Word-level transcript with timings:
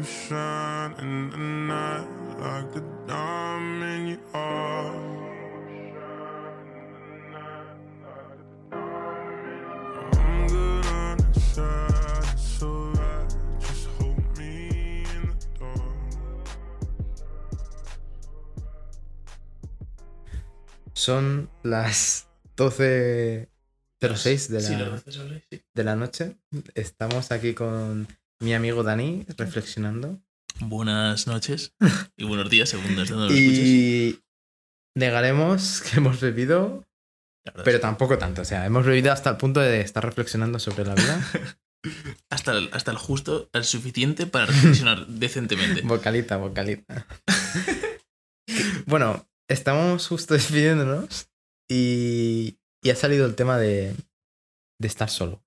you 0.00 0.06
shine 0.06 0.94
in 0.98 1.30
the 1.30 1.36
night 1.36 2.08
like 2.40 2.72
the 2.72 2.82
diamond 3.06 4.08
you 4.08 4.18
are. 4.32 4.94
I'm 10.12 10.46
good 10.48 10.86
on 10.86 11.16
the 11.18 11.40
side, 11.40 12.24
it's 12.32 12.62
alright. 12.62 13.34
Just 13.60 13.88
hold 13.98 14.38
me 14.38 15.04
in 15.16 15.36
the 15.38 15.46
dark. 15.58 15.82
Son 20.94 21.50
las 21.62 22.26
12.06 22.56 23.48
de 24.00 24.08
la, 24.08 24.16
sí. 25.00 25.62
de 25.74 25.84
la 25.84 25.94
noche. 25.96 26.36
Estamos 26.74 27.32
aquí 27.32 27.52
con 27.52 28.08
mi 28.40 28.54
amigo 28.54 28.82
Dani 28.82 29.26
reflexionando. 29.36 30.20
Buenas 30.60 31.26
noches 31.26 31.74
y 32.16 32.24
buenos 32.24 32.50
días, 32.50 32.68
según 32.70 32.96
desde 32.96 33.14
donde 33.14 33.34
lo 33.34 33.40
escuches. 33.40 33.66
Y 33.66 34.20
negaremos 34.96 35.82
que 35.82 35.98
hemos 35.98 36.20
bebido, 36.20 36.86
pero 37.64 37.76
es 37.76 37.80
tampoco 37.80 38.18
tanto. 38.18 38.42
O 38.42 38.44
sea, 38.44 38.66
hemos 38.66 38.86
bebido 38.86 39.12
hasta 39.12 39.30
el 39.30 39.36
punto 39.36 39.60
de 39.60 39.80
estar 39.80 40.04
reflexionando 40.04 40.58
sobre 40.58 40.84
la 40.84 40.94
vida. 40.94 41.30
hasta, 42.30 42.52
el, 42.52 42.70
hasta 42.72 42.90
el 42.90 42.96
justo, 42.96 43.48
el 43.52 43.64
suficiente 43.64 44.26
para 44.26 44.46
reflexionar 44.46 45.06
decentemente. 45.08 45.82
Vocalita, 45.82 46.38
vocalita. 46.38 47.06
bueno, 48.86 49.28
estamos 49.48 50.06
justo 50.08 50.34
despidiéndonos 50.34 51.28
y, 51.70 52.58
y 52.82 52.90
ha 52.90 52.96
salido 52.96 53.26
el 53.26 53.34
tema 53.34 53.58
de, 53.58 53.94
de 54.78 54.88
estar 54.88 55.10
solo. 55.10 55.42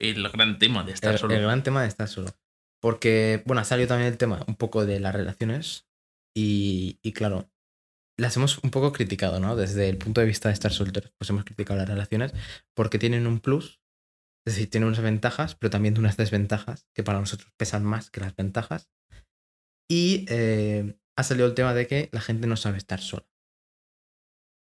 El 0.00 0.28
gran 0.28 0.58
tema 0.58 0.84
de 0.84 0.92
estar 0.92 1.12
el, 1.12 1.18
solo. 1.18 1.34
el 1.34 1.42
gran 1.42 1.62
tema 1.62 1.82
de 1.82 1.88
estar 1.88 2.08
solo. 2.08 2.30
Porque, 2.82 3.42
bueno, 3.46 3.62
ha 3.62 3.64
salido 3.64 3.88
también 3.88 4.10
el 4.12 4.18
tema 4.18 4.44
un 4.46 4.56
poco 4.56 4.84
de 4.84 5.00
las 5.00 5.14
relaciones 5.14 5.88
y, 6.36 6.98
y 7.02 7.12
claro, 7.12 7.50
las 8.18 8.36
hemos 8.36 8.58
un 8.58 8.70
poco 8.70 8.92
criticado, 8.92 9.40
¿no? 9.40 9.56
Desde 9.56 9.88
el 9.88 9.96
punto 9.98 10.20
de 10.20 10.26
vista 10.26 10.48
de 10.48 10.52
estar 10.54 10.72
solteros, 10.72 11.12
pues 11.18 11.30
hemos 11.30 11.44
criticado 11.44 11.78
las 11.78 11.88
relaciones 11.88 12.32
porque 12.76 12.98
tienen 12.98 13.26
un 13.26 13.40
plus, 13.40 13.80
es 14.46 14.54
decir, 14.54 14.68
tienen 14.68 14.88
unas 14.88 15.00
ventajas, 15.00 15.54
pero 15.54 15.70
también 15.70 15.98
unas 15.98 16.16
desventajas 16.16 16.86
que 16.94 17.02
para 17.02 17.20
nosotros 17.20 17.50
pesan 17.56 17.84
más 17.84 18.10
que 18.10 18.20
las 18.20 18.36
ventajas. 18.36 18.90
Y 19.90 20.26
eh, 20.28 20.96
ha 21.16 21.22
salido 21.22 21.46
el 21.46 21.54
tema 21.54 21.72
de 21.74 21.86
que 21.86 22.08
la 22.12 22.20
gente 22.20 22.46
no 22.46 22.56
sabe 22.56 22.76
estar 22.78 23.00
sola. 23.00 23.26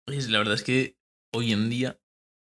Es- 0.07 0.29
la 0.29 0.39
verdad 0.39 0.55
es 0.55 0.63
que 0.63 0.97
hoy 1.33 1.51
en 1.53 1.69
día 1.69 1.99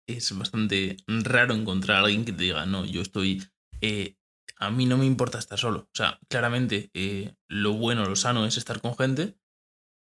es 0.07 0.37
bastante 0.37 0.97
raro 1.07 1.53
encontrar 1.53 1.97
a 1.97 2.05
alguien 2.05 2.25
que 2.25 2.33
te 2.33 2.43
diga, 2.43 2.65
no, 2.65 2.85
yo 2.85 3.01
estoy... 3.01 3.43
eh, 3.81 4.15
a 4.57 4.69
mí 4.71 4.85
no 4.85 4.97
me 4.97 5.05
importa 5.05 5.39
estar 5.39 5.59
solo. 5.59 5.79
O 5.79 5.95
sea, 5.95 6.19
claramente 6.29 6.89
eh, 6.93 7.35
lo 7.49 7.73
bueno, 7.73 8.05
lo 8.05 8.15
sano 8.15 8.45
es 8.45 8.57
estar 8.57 8.79
con 8.81 8.95
gente, 8.95 9.35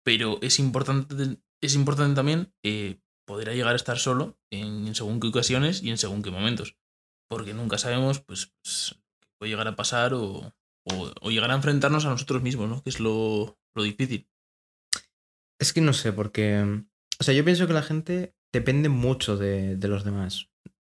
pero 0.05 0.39
es 0.43 0.59
importante, 0.59 1.39
es 1.63 1.75
importante 1.75 2.17
también 2.17 2.53
eh, 2.63 3.01
poder 3.27 3.55
llegar 3.55 3.73
a 3.73 3.77
estar 3.77 3.99
solo 3.99 4.39
en, 4.51 4.95
según 4.95 5.21
qué 5.21 5.29
ocasiones 5.29 5.83
y 5.83 5.91
en 5.91 5.97
según 5.97 6.23
qué 6.23 6.31
momentos. 6.31 6.77
Porque 7.31 7.55
nunca 7.55 7.79
sabemos, 7.79 8.21
pues, 8.21 8.53
pues, 8.63 8.97
qué 9.21 9.29
puede 9.39 9.51
llegar 9.51 9.69
a 9.69 9.77
pasar 9.77 10.13
o, 10.13 10.53
o, 10.85 11.13
o 11.21 11.31
llegar 11.31 11.51
a 11.51 11.55
enfrentarnos 11.55 12.05
a 12.05 12.11
nosotros 12.11 12.43
mismos, 12.43 12.69
¿no? 12.69 12.83
Que 12.83 12.91
es 12.91 13.01
lo, 13.01 13.59
lo 13.75 13.83
difícil. 13.85 14.29
Es 15.59 15.73
que 15.73 15.81
no 15.81 15.93
sé, 15.93 16.13
porque. 16.13 16.83
O 17.19 17.25
sea, 17.25 17.33
yo 17.33 17.45
pienso 17.45 17.67
que 17.67 17.73
la 17.73 17.83
gente 17.83 18.35
depende 18.53 18.89
mucho 18.89 19.37
de, 19.37 19.77
los 19.81 20.05
demás. 20.05 20.49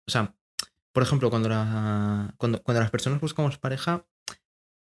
O 0.07 0.11
sea, 0.11 0.35
por 0.93 1.03
ejemplo, 1.03 1.29
cuando, 1.29 1.49
la, 1.49 2.33
cuando, 2.38 2.61
cuando 2.63 2.81
las 2.81 2.91
personas 2.91 3.21
buscamos 3.21 3.57
pareja, 3.57 4.07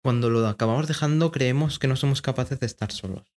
cuando 0.04 0.30
lo 0.30 0.46
acabamos 0.48 0.88
dejando, 0.88 1.32
creemos 1.32 1.80
que 1.80 1.88
no 1.88 1.96
somos 1.96 2.22
capaces 2.22 2.60
de 2.60 2.66
estar 2.66 2.92
solos. 2.92 3.34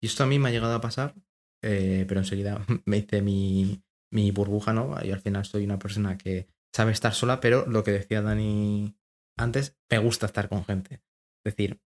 Y 0.00 0.06
esto 0.06 0.24
a 0.24 0.26
mí 0.26 0.38
me 0.38 0.48
ha 0.48 0.52
llegado 0.52 0.74
a 0.74 0.80
pasar, 0.80 1.14
eh, 1.62 2.04
pero 2.08 2.20
enseguida 2.20 2.64
me 2.84 2.98
hice 2.98 3.22
mi, 3.22 3.82
mi 4.10 4.30
burbuja, 4.30 4.72
¿no? 4.72 4.96
Y 5.04 5.12
al 5.12 5.20
final 5.20 5.44
soy 5.44 5.64
una 5.64 5.78
persona 5.78 6.18
que 6.18 6.48
sabe 6.74 6.92
estar 6.92 7.14
sola, 7.14 7.40
pero 7.40 7.66
lo 7.66 7.84
que 7.84 7.92
decía 7.92 8.22
Dani 8.22 8.96
antes, 9.36 9.76
me 9.90 9.98
gusta 9.98 10.26
estar 10.26 10.48
con 10.48 10.64
gente. 10.64 11.02
Es 11.44 11.54
decir, 11.54 11.80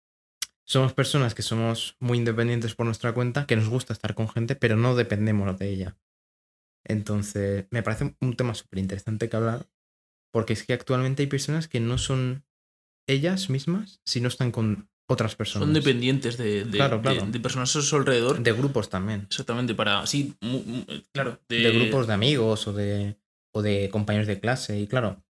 somos 0.65 0.93
personas 0.93 1.35
que 1.35 1.43
somos 1.43 1.97
muy 1.99 2.19
independientes 2.19 2.75
por 2.75 2.87
nuestra 2.87 3.13
cuenta, 3.13 3.47
que 3.47 3.57
nos 3.57 3.69
gusta 3.69 3.93
estar 3.93 4.15
con 4.15 4.29
gente, 4.29 4.55
pero 4.55 4.77
no 4.77 4.95
dependemos 4.95 5.59
de 5.59 5.69
ella. 5.69 5.97
Entonces, 6.89 7.67
me 7.71 7.83
parece 7.83 8.17
un 8.21 8.35
tema 8.37 8.55
súper 8.55 8.79
interesante 8.81 9.29
que 9.29 9.37
hablar, 9.37 9.67
porque 10.33 10.53
es 10.55 10.65
que 10.65 10.73
actualmente 10.73 11.23
hay 11.23 11.27
personas 11.29 11.69
que 11.69 11.81
no 11.81 11.99
son 11.99 12.45
ellas 13.09 13.51
mismas 13.51 14.01
si 14.07 14.21
no 14.21 14.29
están 14.29 14.51
con 14.53 14.91
otras 15.11 15.37
personas. 15.37 15.67
Son 15.67 15.75
dependientes 15.75 16.37
de, 16.37 16.65
de, 16.65 16.71
Claro, 16.71 16.97
de- 16.97 17.03
claro. 17.03 17.27
de 17.27 17.41
personas 17.41 17.75
a 17.77 17.81
su 17.83 17.97
alrededor. 17.97 18.43
De 18.43 18.53
grupos 18.53 18.91
también. 18.91 19.23
Exactamente, 19.23 19.75
para. 19.75 20.07
Sí, 20.07 20.35
mu- 20.43 20.63
mu- 20.63 20.85
claro. 21.13 21.41
De, 21.49 21.59
De 21.61 21.71
grupos 21.73 22.07
de 22.07 22.13
amigos 22.13 22.67
o 22.69 22.73
de, 22.73 23.17
o 23.55 23.63
de 23.63 23.89
compañeros 23.91 24.27
de 24.27 24.39
clase. 24.41 24.79
Y 24.79 24.87
claro, 24.87 25.25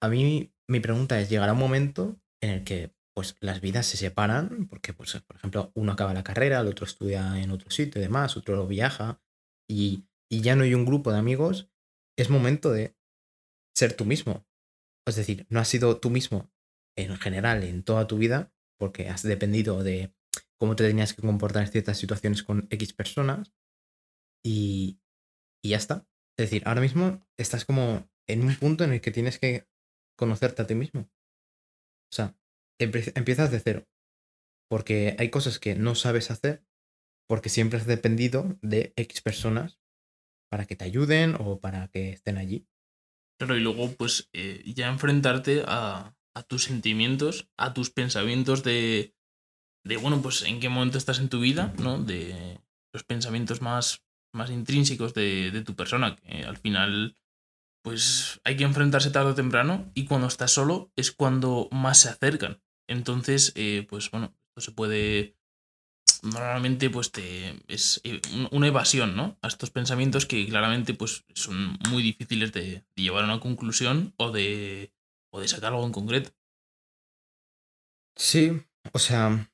a 0.00 0.08
mí 0.08 0.52
mi 0.68 0.80
pregunta 0.80 1.20
es, 1.20 1.28
¿llegará 1.30 1.52
un 1.54 1.58
momento 1.58 2.16
en 2.40 2.50
el 2.50 2.64
que 2.64 2.92
pues 3.14 3.34
las 3.40 3.60
vidas 3.60 3.86
se 3.86 3.96
separan? 3.96 4.68
Porque, 4.68 4.92
pues, 4.92 5.20
por 5.26 5.34
ejemplo, 5.36 5.72
uno 5.74 5.90
acaba 5.90 6.14
la 6.14 6.22
carrera, 6.22 6.60
el 6.60 6.68
otro 6.68 6.86
estudia 6.86 7.40
en 7.42 7.50
otro 7.50 7.68
sitio 7.70 8.00
y 8.00 8.04
demás, 8.04 8.36
otro 8.36 8.64
viaja, 8.68 9.20
y, 9.68 10.04
y 10.30 10.40
ya 10.42 10.56
no 10.56 10.64
hay 10.64 10.74
un 10.74 10.84
grupo 10.84 11.12
de 11.12 11.18
amigos. 11.18 11.70
Es 12.18 12.30
momento 12.30 12.70
de 12.70 12.96
ser 13.76 13.94
tú 13.94 14.04
mismo. 14.04 14.46
Es 15.06 15.16
decir, 15.16 15.46
no 15.48 15.60
has 15.60 15.68
sido 15.68 15.98
tú 16.00 16.10
mismo 16.10 16.50
en 16.96 17.16
general 17.16 17.62
en 17.62 17.82
toda 17.84 18.06
tu 18.06 18.18
vida, 18.18 18.52
porque 18.78 19.08
has 19.08 19.22
dependido 19.22 19.82
de 19.82 20.14
cómo 20.58 20.76
te 20.76 20.86
tenías 20.86 21.14
que 21.14 21.22
comportar 21.22 21.62
en 21.62 21.72
ciertas 21.72 21.98
situaciones 21.98 22.42
con 22.42 22.66
X 22.70 22.92
personas, 22.92 23.54
y, 24.44 25.00
y 25.62 25.70
ya 25.70 25.76
está. 25.76 26.06
Es 26.38 26.50
decir, 26.50 26.62
ahora 26.66 26.80
mismo 26.80 27.26
estás 27.38 27.64
como 27.64 28.08
en 28.28 28.42
un 28.42 28.54
punto 28.56 28.84
en 28.84 28.92
el 28.92 29.00
que 29.00 29.10
tienes 29.10 29.38
que 29.38 29.68
conocerte 30.16 30.62
a 30.62 30.66
ti 30.66 30.74
mismo. 30.74 31.10
O 32.10 32.14
sea, 32.14 32.36
empie- 32.80 33.12
empiezas 33.16 33.50
de 33.50 33.60
cero. 33.60 33.88
Porque 34.70 35.16
hay 35.18 35.30
cosas 35.30 35.58
que 35.58 35.74
no 35.74 35.94
sabes 35.94 36.30
hacer 36.30 36.64
porque 37.28 37.48
siempre 37.48 37.78
has 37.78 37.86
dependido 37.86 38.58
de 38.62 38.92
X 38.96 39.22
personas 39.22 39.77
para 40.50 40.66
que 40.66 40.76
te 40.76 40.84
ayuden 40.84 41.36
o 41.38 41.60
para 41.60 41.88
que 41.88 42.10
estén 42.10 42.38
allí. 42.38 42.66
Claro, 43.38 43.56
y 43.56 43.60
luego, 43.60 43.92
pues, 43.92 44.28
eh, 44.32 44.62
ya 44.74 44.88
enfrentarte 44.88 45.62
a, 45.66 46.16
a 46.34 46.42
tus 46.42 46.64
sentimientos, 46.64 47.48
a 47.56 47.72
tus 47.72 47.90
pensamientos 47.90 48.64
de, 48.64 49.14
de, 49.84 49.96
bueno, 49.96 50.20
pues, 50.20 50.42
en 50.42 50.58
qué 50.58 50.68
momento 50.68 50.98
estás 50.98 51.20
en 51.20 51.28
tu 51.28 51.40
vida, 51.40 51.72
¿no? 51.78 52.02
De 52.02 52.60
los 52.92 53.04
pensamientos 53.04 53.62
más, 53.62 54.04
más 54.34 54.50
intrínsecos 54.50 55.14
de, 55.14 55.50
de 55.52 55.62
tu 55.62 55.76
persona, 55.76 56.16
que 56.16 56.42
al 56.42 56.56
final, 56.56 57.16
pues, 57.84 58.40
hay 58.42 58.56
que 58.56 58.64
enfrentarse 58.64 59.10
tarde 59.10 59.30
o 59.30 59.34
temprano, 59.36 59.90
y 59.94 60.04
cuando 60.04 60.26
estás 60.26 60.50
solo 60.50 60.90
es 60.96 61.12
cuando 61.12 61.68
más 61.70 62.00
se 62.00 62.08
acercan. 62.08 62.60
Entonces, 62.88 63.52
eh, 63.54 63.86
pues, 63.88 64.10
bueno, 64.10 64.34
esto 64.48 64.70
se 64.70 64.72
puede 64.72 65.37
normalmente 66.22 66.90
pues 66.90 67.12
te 67.12 67.56
es 67.72 68.00
eh, 68.04 68.20
un- 68.34 68.48
una 68.52 68.68
evasión 68.68 69.16
¿no? 69.16 69.38
a 69.42 69.48
estos 69.48 69.70
pensamientos 69.70 70.26
que 70.26 70.46
claramente 70.48 70.94
pues 70.94 71.24
son 71.34 71.78
muy 71.90 72.02
difíciles 72.02 72.52
de, 72.52 72.62
de 72.96 73.02
llevar 73.02 73.24
a 73.24 73.26
una 73.26 73.40
conclusión 73.40 74.14
o 74.16 74.30
de, 74.32 74.92
o 75.30 75.40
de 75.40 75.48
sacar 75.48 75.72
algo 75.72 75.86
en 75.86 75.92
concreto. 75.92 76.30
Sí, 78.16 78.60
o 78.92 78.98
sea, 78.98 79.50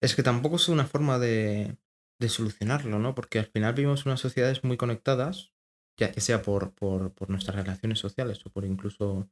es 0.00 0.14
que 0.14 0.22
tampoco 0.22 0.56
es 0.56 0.68
una 0.68 0.86
forma 0.86 1.18
de, 1.18 1.78
de 2.20 2.28
solucionarlo, 2.28 2.98
¿no? 2.98 3.14
Porque 3.14 3.38
al 3.38 3.46
final 3.46 3.74
vivimos 3.74 4.06
unas 4.06 4.20
sociedades 4.20 4.64
muy 4.64 4.76
conectadas, 4.76 5.52
ya 5.98 6.12
que 6.12 6.20
sea 6.20 6.42
por, 6.42 6.74
por, 6.74 7.14
por 7.14 7.30
nuestras 7.30 7.56
relaciones 7.56 7.98
sociales 7.98 8.44
o 8.46 8.50
por 8.50 8.64
incluso 8.64 9.30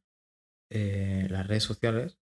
eh, 0.71 1.27
las 1.31 1.47
redes 1.47 1.65
sociales, 1.65 2.19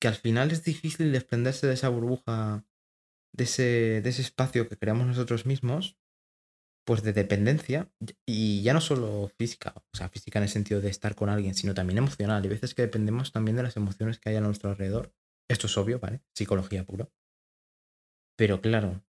que 0.00 0.08
al 0.08 0.14
final 0.16 0.50
es 0.52 0.64
difícil 0.64 1.12
desprenderse 1.12 1.66
de 1.66 1.74
esa 1.74 1.90
burbuja, 1.90 2.66
de 3.32 3.44
ese, 3.44 4.00
de 4.02 4.08
ese 4.08 4.22
espacio 4.22 4.68
que 4.68 4.76
creamos 4.76 5.06
nosotros 5.06 5.46
mismos, 5.46 5.98
pues 6.84 7.02
de 7.02 7.12
dependencia, 7.12 7.90
y 8.26 8.62
ya 8.62 8.74
no 8.74 8.80
solo 8.80 9.30
física, 9.38 9.74
o 9.76 9.96
sea, 9.96 10.08
física 10.08 10.38
en 10.38 10.44
el 10.44 10.48
sentido 10.48 10.80
de 10.80 10.90
estar 10.90 11.14
con 11.14 11.28
alguien, 11.28 11.54
sino 11.54 11.74
también 11.74 11.98
emocional. 11.98 12.44
Y 12.44 12.48
veces 12.48 12.74
que 12.74 12.82
dependemos 12.82 13.32
también 13.32 13.56
de 13.56 13.62
las 13.62 13.76
emociones 13.76 14.18
que 14.18 14.30
hay 14.30 14.36
a 14.36 14.40
nuestro 14.40 14.70
alrededor. 14.70 15.14
Esto 15.48 15.66
es 15.66 15.76
obvio, 15.78 16.00
¿vale? 16.00 16.22
Psicología 16.34 16.84
pura. 16.84 17.08
Pero 18.36 18.60
claro, 18.60 19.04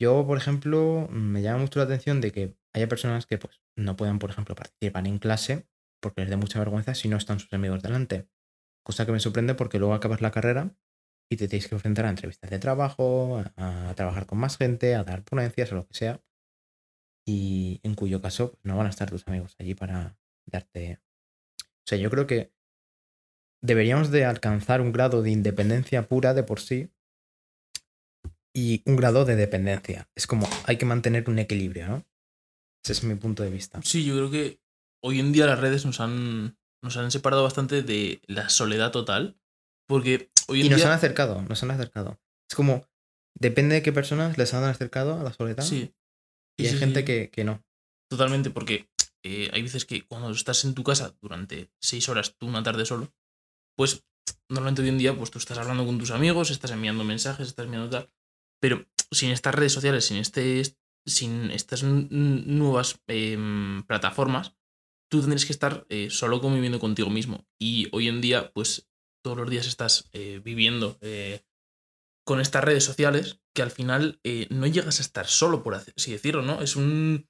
yo, 0.00 0.26
por 0.26 0.38
ejemplo, 0.38 1.08
me 1.10 1.42
llama 1.42 1.60
mucho 1.60 1.80
la 1.80 1.86
atención 1.86 2.20
de 2.20 2.30
que 2.30 2.56
haya 2.72 2.88
personas 2.88 3.26
que 3.26 3.38
pues 3.38 3.60
no 3.76 3.96
puedan, 3.96 4.18
por 4.18 4.30
ejemplo, 4.30 4.54
participar 4.54 5.06
en 5.06 5.18
clase 5.18 5.66
porque 6.00 6.20
les 6.20 6.30
dé 6.30 6.36
mucha 6.36 6.58
vergüenza 6.58 6.94
si 6.94 7.08
no 7.08 7.16
están 7.16 7.40
sus 7.40 7.52
amigos 7.52 7.82
delante. 7.82 8.28
Cosa 8.84 9.06
que 9.06 9.12
me 9.12 9.20
sorprende 9.20 9.54
porque 9.54 9.78
luego 9.78 9.94
acabas 9.94 10.20
la 10.20 10.30
carrera 10.30 10.76
y 11.30 11.36
te 11.36 11.48
tienes 11.48 11.68
que 11.68 11.74
enfrentar 11.74 12.06
a 12.06 12.10
entrevistas 12.10 12.50
de 12.50 12.58
trabajo, 12.58 13.42
a, 13.56 13.92
trabajar 13.96 14.26
con 14.26 14.38
más 14.38 14.56
gente, 14.56 14.94
a 14.94 15.04
dar 15.04 15.24
ponencias 15.24 15.72
o 15.72 15.76
lo 15.76 15.86
que 15.86 15.94
sea. 15.94 16.22
Y 17.26 17.80
en 17.82 17.94
cuyo 17.94 18.20
caso 18.20 18.52
pues, 18.52 18.64
no 18.64 18.76
van 18.76 18.86
a 18.86 18.90
estar 18.90 19.10
tus 19.10 19.26
amigos 19.26 19.56
allí 19.58 19.74
para 19.74 20.18
darte... 20.46 21.00
O 21.58 21.86
sea, 21.86 21.98
yo 21.98 22.10
creo 22.10 22.26
que 22.26 22.52
deberíamos 23.62 24.10
de 24.10 24.24
alcanzar 24.24 24.80
un 24.80 24.92
grado 24.92 25.22
de 25.22 25.30
independencia 25.30 26.06
pura 26.06 26.34
de 26.34 26.42
por 26.42 26.60
sí 26.60 26.90
y 28.54 28.82
un 28.86 28.96
grado 28.96 29.24
de 29.24 29.36
dependencia. 29.36 30.08
Es 30.14 30.26
como 30.26 30.48
hay 30.66 30.76
que 30.76 30.86
mantener 30.86 31.28
un 31.28 31.38
equilibrio, 31.38 31.88
¿no? 31.88 32.06
Ese 32.84 32.92
es 32.92 33.04
mi 33.04 33.14
punto 33.14 33.42
de 33.42 33.50
vista. 33.50 33.80
Sí, 33.82 34.04
yo 34.04 34.14
creo 34.14 34.30
que 34.30 34.60
hoy 35.02 35.18
en 35.18 35.32
día 35.32 35.46
las 35.46 35.58
redes 35.58 35.86
nos 35.86 36.00
han, 36.00 36.58
nos 36.82 36.96
han 36.98 37.10
separado 37.10 37.42
bastante 37.42 37.82
de 37.82 38.20
la 38.26 38.50
soledad 38.50 38.92
total. 38.92 39.38
Porque 39.86 40.30
hoy 40.48 40.60
en 40.60 40.66
Y 40.66 40.68
nos 40.70 40.78
día. 40.78 40.86
han 40.88 40.92
acercado, 40.92 41.42
nos 41.42 41.62
han 41.62 41.70
acercado. 41.70 42.20
Es 42.50 42.54
como, 42.56 42.86
depende 43.38 43.76
de 43.76 43.82
qué 43.82 43.92
personas 43.92 44.38
les 44.38 44.54
han 44.54 44.64
acercado 44.64 45.18
a 45.18 45.22
la 45.22 45.32
soledad. 45.32 45.64
Sí. 45.64 45.94
y 46.58 46.64
Sí, 46.64 46.68
hay 46.68 46.72
sí, 46.74 46.78
gente 46.78 47.00
sí. 47.00 47.06
Que, 47.06 47.30
que 47.30 47.44
no. 47.44 47.64
Totalmente, 48.10 48.50
porque 48.50 48.88
eh, 49.24 49.50
hay 49.52 49.62
veces 49.62 49.84
que 49.84 50.06
cuando 50.06 50.30
estás 50.30 50.64
en 50.64 50.74
tu 50.74 50.84
casa 50.84 51.16
durante 51.20 51.70
seis 51.82 52.08
horas, 52.08 52.36
tú 52.36 52.46
una 52.46 52.62
tarde 52.62 52.84
solo, 52.86 53.12
pues 53.76 54.04
normalmente 54.48 54.82
hoy 54.82 54.88
en 54.88 54.98
día 54.98 55.16
pues 55.16 55.30
tú 55.30 55.38
estás 55.38 55.58
hablando 55.58 55.84
con 55.86 55.98
tus 55.98 56.10
amigos, 56.10 56.50
estás 56.50 56.70
enviando 56.70 57.02
mensajes, 57.04 57.48
estás 57.48 57.64
enviando 57.64 57.90
tal, 57.90 58.10
pero 58.60 58.84
sin 59.10 59.30
estas 59.30 59.54
redes 59.54 59.72
sociales, 59.72 60.04
sin 60.04 60.18
este 60.18 60.62
sin 61.06 61.50
estas 61.50 61.82
nuevas 61.82 62.98
em, 63.08 63.82
plataformas, 63.82 64.54
tú 65.10 65.20
tendrías 65.20 65.44
que 65.44 65.52
estar 65.52 65.86
eh, 65.90 66.08
solo 66.10 66.40
conviviendo 66.40 66.78
contigo 66.80 67.10
mismo. 67.10 67.46
Y 67.60 67.88
hoy 67.92 68.08
en 68.08 68.20
día, 68.22 68.52
pues 68.52 68.88
todos 69.24 69.36
los 69.38 69.48
días 69.50 69.66
estás 69.66 70.08
eh, 70.12 70.40
viviendo 70.44 70.98
eh, 71.00 71.40
con 72.24 72.40
estas 72.40 72.62
redes 72.62 72.84
sociales 72.84 73.40
que 73.54 73.62
al 73.62 73.70
final 73.70 74.20
eh, 74.22 74.46
no 74.50 74.66
llegas 74.66 74.98
a 74.98 75.02
estar 75.02 75.26
solo, 75.26 75.62
por 75.62 75.74
así 75.74 76.12
decirlo, 76.12 76.42
¿no? 76.42 76.60
Es 76.62 76.76
un... 76.76 77.26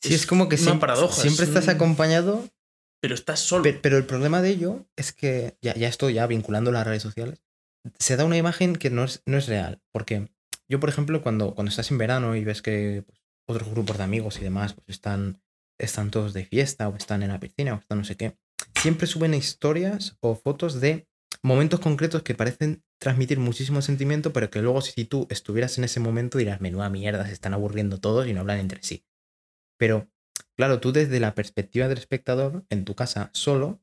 Sí, 0.00 0.14
es, 0.14 0.26
como 0.26 0.48
que 0.48 0.54
una 0.56 0.64
siempre, 0.64 0.80
paradoja, 0.80 1.20
siempre 1.20 1.44
es 1.44 1.48
estás 1.48 1.64
un- 1.64 1.70
acompañado, 1.70 2.48
Pero 3.00 3.14
estás 3.14 3.40
solo. 3.40 3.62
pe- 3.64 3.72
pero 3.74 3.96
el 3.96 4.06
problema 4.06 4.42
de 4.42 4.50
ello 4.50 4.86
es 4.96 5.12
que, 5.12 5.56
ya, 5.60 5.74
ya 5.74 5.88
estoy 5.88 6.14
ya 6.14 6.26
vinculando 6.26 6.70
las 6.72 6.86
redes 6.86 7.02
sociales, 7.02 7.42
se 7.98 8.16
da 8.16 8.24
una 8.24 8.36
imagen 8.36 8.76
que 8.76 8.90
no 8.90 9.04
es, 9.04 9.22
no 9.26 9.36
es 9.38 9.46
real. 9.48 9.80
Porque 9.92 10.28
yo, 10.68 10.78
por 10.80 10.88
ejemplo, 10.88 11.22
cuando, 11.22 11.54
cuando 11.54 11.70
estás 11.70 11.90
en 11.90 11.98
verano 11.98 12.36
y 12.36 12.44
ves 12.44 12.62
que 12.62 13.02
pues, 13.06 13.20
otros 13.48 13.68
grupos 13.70 13.98
de 13.98 14.04
amigos 14.04 14.38
y 14.38 14.42
demás 14.44 14.74
pues, 14.74 14.84
están, 14.88 15.42
están 15.78 16.10
todos 16.10 16.32
de 16.32 16.44
fiesta 16.44 16.88
o 16.88 16.96
están 16.96 17.22
en 17.22 17.30
la 17.30 17.40
piscina 17.40 17.74
o 17.74 17.78
están 17.78 17.98
no 17.98 18.04
sé 18.04 18.16
qué, 18.16 18.36
siempre 18.80 19.06
suben 19.06 19.34
historias 19.34 20.16
o 20.20 20.34
fotos 20.36 20.80
de 20.80 21.06
momentos 21.44 21.78
concretos 21.78 22.22
que 22.22 22.34
parecen 22.34 22.82
transmitir 22.98 23.38
muchísimo 23.38 23.82
sentimiento, 23.82 24.32
pero 24.32 24.50
que 24.50 24.62
luego 24.62 24.80
si 24.80 25.04
tú 25.04 25.26
estuvieras 25.30 25.78
en 25.78 25.84
ese 25.84 26.00
momento 26.00 26.38
dirás, 26.38 26.60
menuda 26.60 26.88
mierda, 26.88 27.26
se 27.26 27.32
están 27.32 27.54
aburriendo 27.54 28.00
todos 28.00 28.26
y 28.26 28.32
no 28.32 28.40
hablan 28.40 28.58
entre 28.58 28.82
sí. 28.82 29.04
Pero, 29.78 30.08
claro, 30.56 30.80
tú 30.80 30.92
desde 30.92 31.20
la 31.20 31.34
perspectiva 31.34 31.86
del 31.88 31.98
espectador, 31.98 32.64
en 32.70 32.84
tu 32.84 32.94
casa 32.94 33.30
solo, 33.34 33.80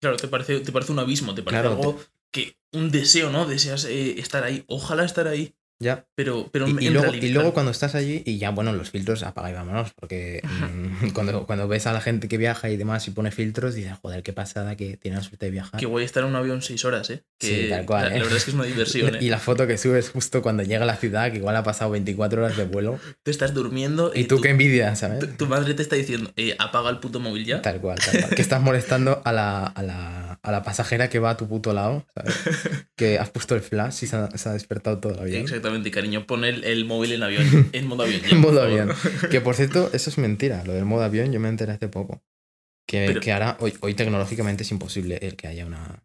Claro, 0.00 0.16
te 0.16 0.28
parece, 0.28 0.60
te 0.60 0.72
parece 0.72 0.92
un 0.92 0.98
abismo, 0.98 1.34
te 1.34 1.42
parece 1.42 1.62
Claro, 1.62 1.76
algo 1.76 2.00
que. 2.32 2.56
Un 2.72 2.90
deseo, 2.90 3.30
¿no? 3.30 3.46
Deseas 3.46 3.84
eh, 3.84 4.18
estar 4.20 4.44
ahí. 4.44 4.64
Ojalá 4.68 5.04
estar 5.04 5.26
ahí. 5.26 5.54
Ya. 5.80 6.06
Pero, 6.14 6.48
pero 6.52 6.68
Y, 6.68 6.72
en 6.72 6.82
y 6.82 6.90
luego, 6.90 7.14
y 7.14 7.28
luego 7.30 7.54
cuando 7.54 7.72
estás 7.72 7.94
allí, 7.94 8.22
y 8.26 8.38
ya, 8.38 8.50
bueno, 8.50 8.72
los 8.72 8.90
filtros 8.90 9.22
apaga 9.22 9.50
y 9.50 9.54
vámonos, 9.54 9.92
porque 9.98 10.40
mm, 11.02 11.08
cuando, 11.10 11.46
cuando 11.46 11.66
ves 11.66 11.86
a 11.86 11.92
la 11.92 12.00
gente 12.00 12.28
que 12.28 12.36
viaja 12.36 12.68
y 12.70 12.76
demás 12.76 13.08
y 13.08 13.10
pone 13.12 13.30
filtros, 13.30 13.74
dices, 13.74 13.94
joder, 14.02 14.22
qué 14.22 14.32
pasada 14.32 14.76
que 14.76 14.96
tiene 14.98 15.16
la 15.16 15.22
suerte 15.22 15.46
de 15.46 15.52
viajar. 15.52 15.80
Que 15.80 15.86
voy 15.86 16.02
a 16.02 16.06
estar 16.06 16.22
en 16.22 16.28
un 16.28 16.36
avión 16.36 16.62
seis 16.62 16.84
horas, 16.84 17.08
¿eh? 17.10 17.24
Que 17.38 17.46
Sí, 17.46 17.66
tal 17.70 17.86
cual, 17.86 18.08
La, 18.10 18.14
¿eh? 18.14 18.18
la 18.18 18.22
verdad 18.24 18.36
es 18.36 18.44
que 18.44 18.50
es 18.50 18.54
una 18.54 18.64
diversión, 18.64 19.14
¿eh? 19.16 19.18
Y 19.22 19.30
la 19.30 19.38
foto 19.38 19.66
que 19.66 19.78
subes 19.78 20.10
justo 20.10 20.42
cuando 20.42 20.62
llega 20.62 20.82
a 20.82 20.86
la 20.86 20.96
ciudad, 20.96 21.30
que 21.32 21.38
igual 21.38 21.56
ha 21.56 21.62
pasado 21.62 21.90
24 21.92 22.44
horas 22.44 22.56
de 22.56 22.64
vuelo, 22.66 23.00
Te 23.22 23.30
estás 23.30 23.54
durmiendo. 23.54 24.12
y 24.14 24.20
eh, 24.20 24.24
tú 24.24 24.36
tu, 24.36 24.42
qué 24.42 24.50
envidia, 24.50 24.94
¿sabes? 24.96 25.20
tu- 25.20 25.26
tu 25.28 25.46
madre 25.46 25.72
te 25.74 25.82
está 25.82 25.96
diciendo, 25.96 26.30
eh, 26.36 26.54
apaga 26.58 26.90
el 26.90 26.98
puto 26.98 27.20
móvil 27.20 27.46
ya. 27.46 27.62
Tal 27.62 27.80
cual, 27.80 27.98
tal 27.98 28.20
cual. 28.20 28.34
Que 28.34 28.42
estás 28.42 28.60
molestando 28.60 29.22
a 29.24 29.32
la, 29.32 29.64
a 29.66 29.82
la, 29.82 30.29
a 30.42 30.50
la 30.52 30.62
pasajera 30.62 31.08
que 31.10 31.18
va 31.18 31.30
a 31.30 31.36
tu 31.36 31.48
puto 31.48 31.72
lado, 31.72 32.06
¿sabes? 32.14 32.34
Que 32.96 33.18
has 33.18 33.30
puesto 33.30 33.54
el 33.54 33.60
flash 33.62 34.04
y 34.04 34.06
se 34.06 34.16
ha, 34.16 34.30
se 34.36 34.48
ha 34.48 34.52
despertado 34.52 34.98
todavía. 34.98 35.40
Exactamente, 35.40 35.90
cariño. 35.90 36.26
Pon 36.26 36.44
el, 36.44 36.64
el 36.64 36.84
móvil 36.84 37.12
en 37.12 37.22
avión. 37.22 37.70
En 37.72 37.86
modo 37.86 38.02
avión. 38.04 38.20
En 38.30 38.38
modo 38.38 38.62
avión. 38.62 38.90
Que 39.30 39.40
por 39.40 39.54
cierto, 39.54 39.90
eso 39.94 40.10
es 40.10 40.18
mentira. 40.18 40.62
Lo 40.64 40.72
del 40.72 40.84
modo 40.84 41.02
avión 41.04 41.32
yo 41.32 41.40
me 41.40 41.48
enteré 41.48 41.72
hace 41.72 41.88
poco. 41.88 42.22
Que, 42.86 43.06
Pero- 43.06 43.20
que 43.20 43.32
ahora, 43.32 43.56
hoy, 43.60 43.74
hoy 43.80 43.94
tecnológicamente 43.94 44.62
es 44.64 44.70
imposible 44.70 45.18
el 45.22 45.36
que 45.36 45.46
haya 45.46 45.64
una, 45.66 46.02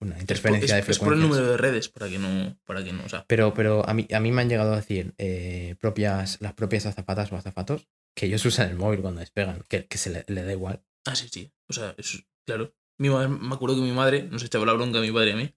una 0.00 0.18
interferencia 0.18 0.78
es- 0.78 0.86
de 0.86 0.92
es 0.92 0.98
por 0.98 1.08
el 1.12 1.18
frecuencias. 1.20 1.28
número 1.40 1.50
de 1.52 1.56
redes, 1.58 1.88
para 1.88 2.08
que 2.08 2.18
no. 2.18 2.56
Para 2.64 2.84
que 2.84 2.92
no 2.92 3.04
o 3.04 3.08
sea, 3.08 3.24
Pero, 3.26 3.52
pero 3.54 3.88
a, 3.88 3.94
mí, 3.94 4.06
a 4.12 4.20
mí 4.20 4.30
me 4.32 4.42
han 4.42 4.48
llegado 4.48 4.72
a 4.72 4.76
decir 4.76 5.14
eh, 5.18 5.74
propias, 5.80 6.38
las 6.40 6.52
propias 6.54 6.86
azafatas 6.86 7.32
o 7.32 7.36
azafatos 7.36 7.88
que 8.16 8.26
ellos 8.26 8.44
usan 8.44 8.68
el 8.70 8.76
móvil 8.76 9.00
cuando 9.00 9.20
despegan, 9.20 9.62
que, 9.68 9.86
que 9.86 9.96
se 9.98 10.10
le, 10.10 10.24
le 10.28 10.42
da 10.42 10.52
igual. 10.52 10.82
Ah, 11.06 11.14
sí, 11.14 11.28
sí. 11.30 11.52
O 11.68 11.72
sea, 11.72 11.94
es, 11.96 12.24
claro. 12.46 12.74
Mi 13.00 13.08
madre, 13.08 13.28
me 13.28 13.54
acuerdo 13.54 13.76
que 13.76 13.82
mi 13.82 13.92
madre 13.92 14.24
nos 14.24 14.44
echaba 14.44 14.66
la 14.66 14.74
bronca 14.74 14.98
a 14.98 15.02
mi 15.02 15.10
padre 15.10 15.30
y 15.30 15.32
a 15.32 15.36
mí. 15.36 15.54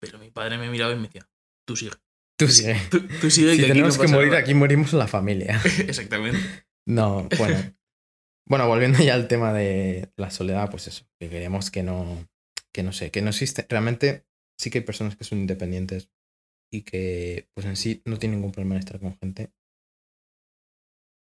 Pero 0.00 0.18
mi 0.18 0.30
padre 0.30 0.56
me 0.56 0.70
miraba 0.70 0.92
y 0.92 0.96
me 0.96 1.02
decía, 1.02 1.28
tú 1.66 1.76
sigue. 1.76 1.92
Tú 2.38 2.48
sigue. 2.48 2.76
Tú, 2.90 3.06
tú 3.20 3.30
sigue 3.30 3.52
Si 3.52 3.58
que 3.58 3.64
aquí 3.64 3.72
tenemos 3.72 3.98
no 3.98 4.02
que 4.02 4.08
morir, 4.08 4.28
nada". 4.28 4.40
aquí 4.40 4.54
morimos 4.54 4.92
la 4.94 5.06
familia. 5.06 5.60
Exactamente. 5.86 6.38
No, 6.88 7.28
bueno. 7.36 7.74
bueno, 8.48 8.68
volviendo 8.68 8.98
ya 9.02 9.14
al 9.14 9.28
tema 9.28 9.52
de 9.52 10.10
la 10.16 10.30
soledad, 10.30 10.70
pues 10.70 10.86
eso, 10.86 11.06
que 11.20 11.28
queremos 11.28 11.70
que 11.70 11.82
no, 11.82 12.28
que 12.72 12.82
no 12.82 12.92
sé, 12.92 13.10
que 13.10 13.22
no 13.22 13.30
existe. 13.30 13.66
Realmente 13.68 14.26
sí 14.58 14.70
que 14.70 14.78
hay 14.78 14.84
personas 14.84 15.16
que 15.16 15.24
son 15.24 15.38
independientes 15.38 16.10
y 16.72 16.82
que 16.82 17.48
pues 17.54 17.66
en 17.66 17.76
sí 17.76 18.02
no 18.04 18.18
tienen 18.18 18.38
ningún 18.38 18.52
problema 18.52 18.76
en 18.76 18.80
estar 18.80 19.00
con 19.00 19.18
gente. 19.18 19.52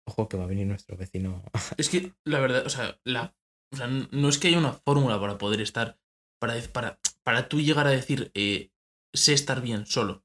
Ojo 0.08 0.30
que 0.30 0.38
va 0.38 0.44
a 0.44 0.48
venir 0.48 0.68
nuestro 0.68 0.96
vecino. 0.96 1.44
Es 1.78 1.90
que 1.90 2.14
la 2.26 2.40
verdad, 2.40 2.66
o 2.66 2.70
sea, 2.70 3.00
la, 3.04 3.36
o 3.72 3.78
sea, 3.78 3.88
no 3.88 4.30
es 4.30 4.38
que 4.38 4.48
haya 4.48 4.58
una 4.58 4.74
fórmula 4.74 5.20
para 5.20 5.38
poder 5.38 5.62
estar, 5.62 6.00
para, 6.40 6.60
para, 6.72 7.00
para 7.24 7.50
tú 7.50 7.62
llegar 7.62 7.88
a 7.88 7.92
decir, 7.92 8.32
eh, 8.34 8.72
sé 9.14 9.34
estar 9.34 9.62
bien 9.62 9.86
solo. 9.86 10.24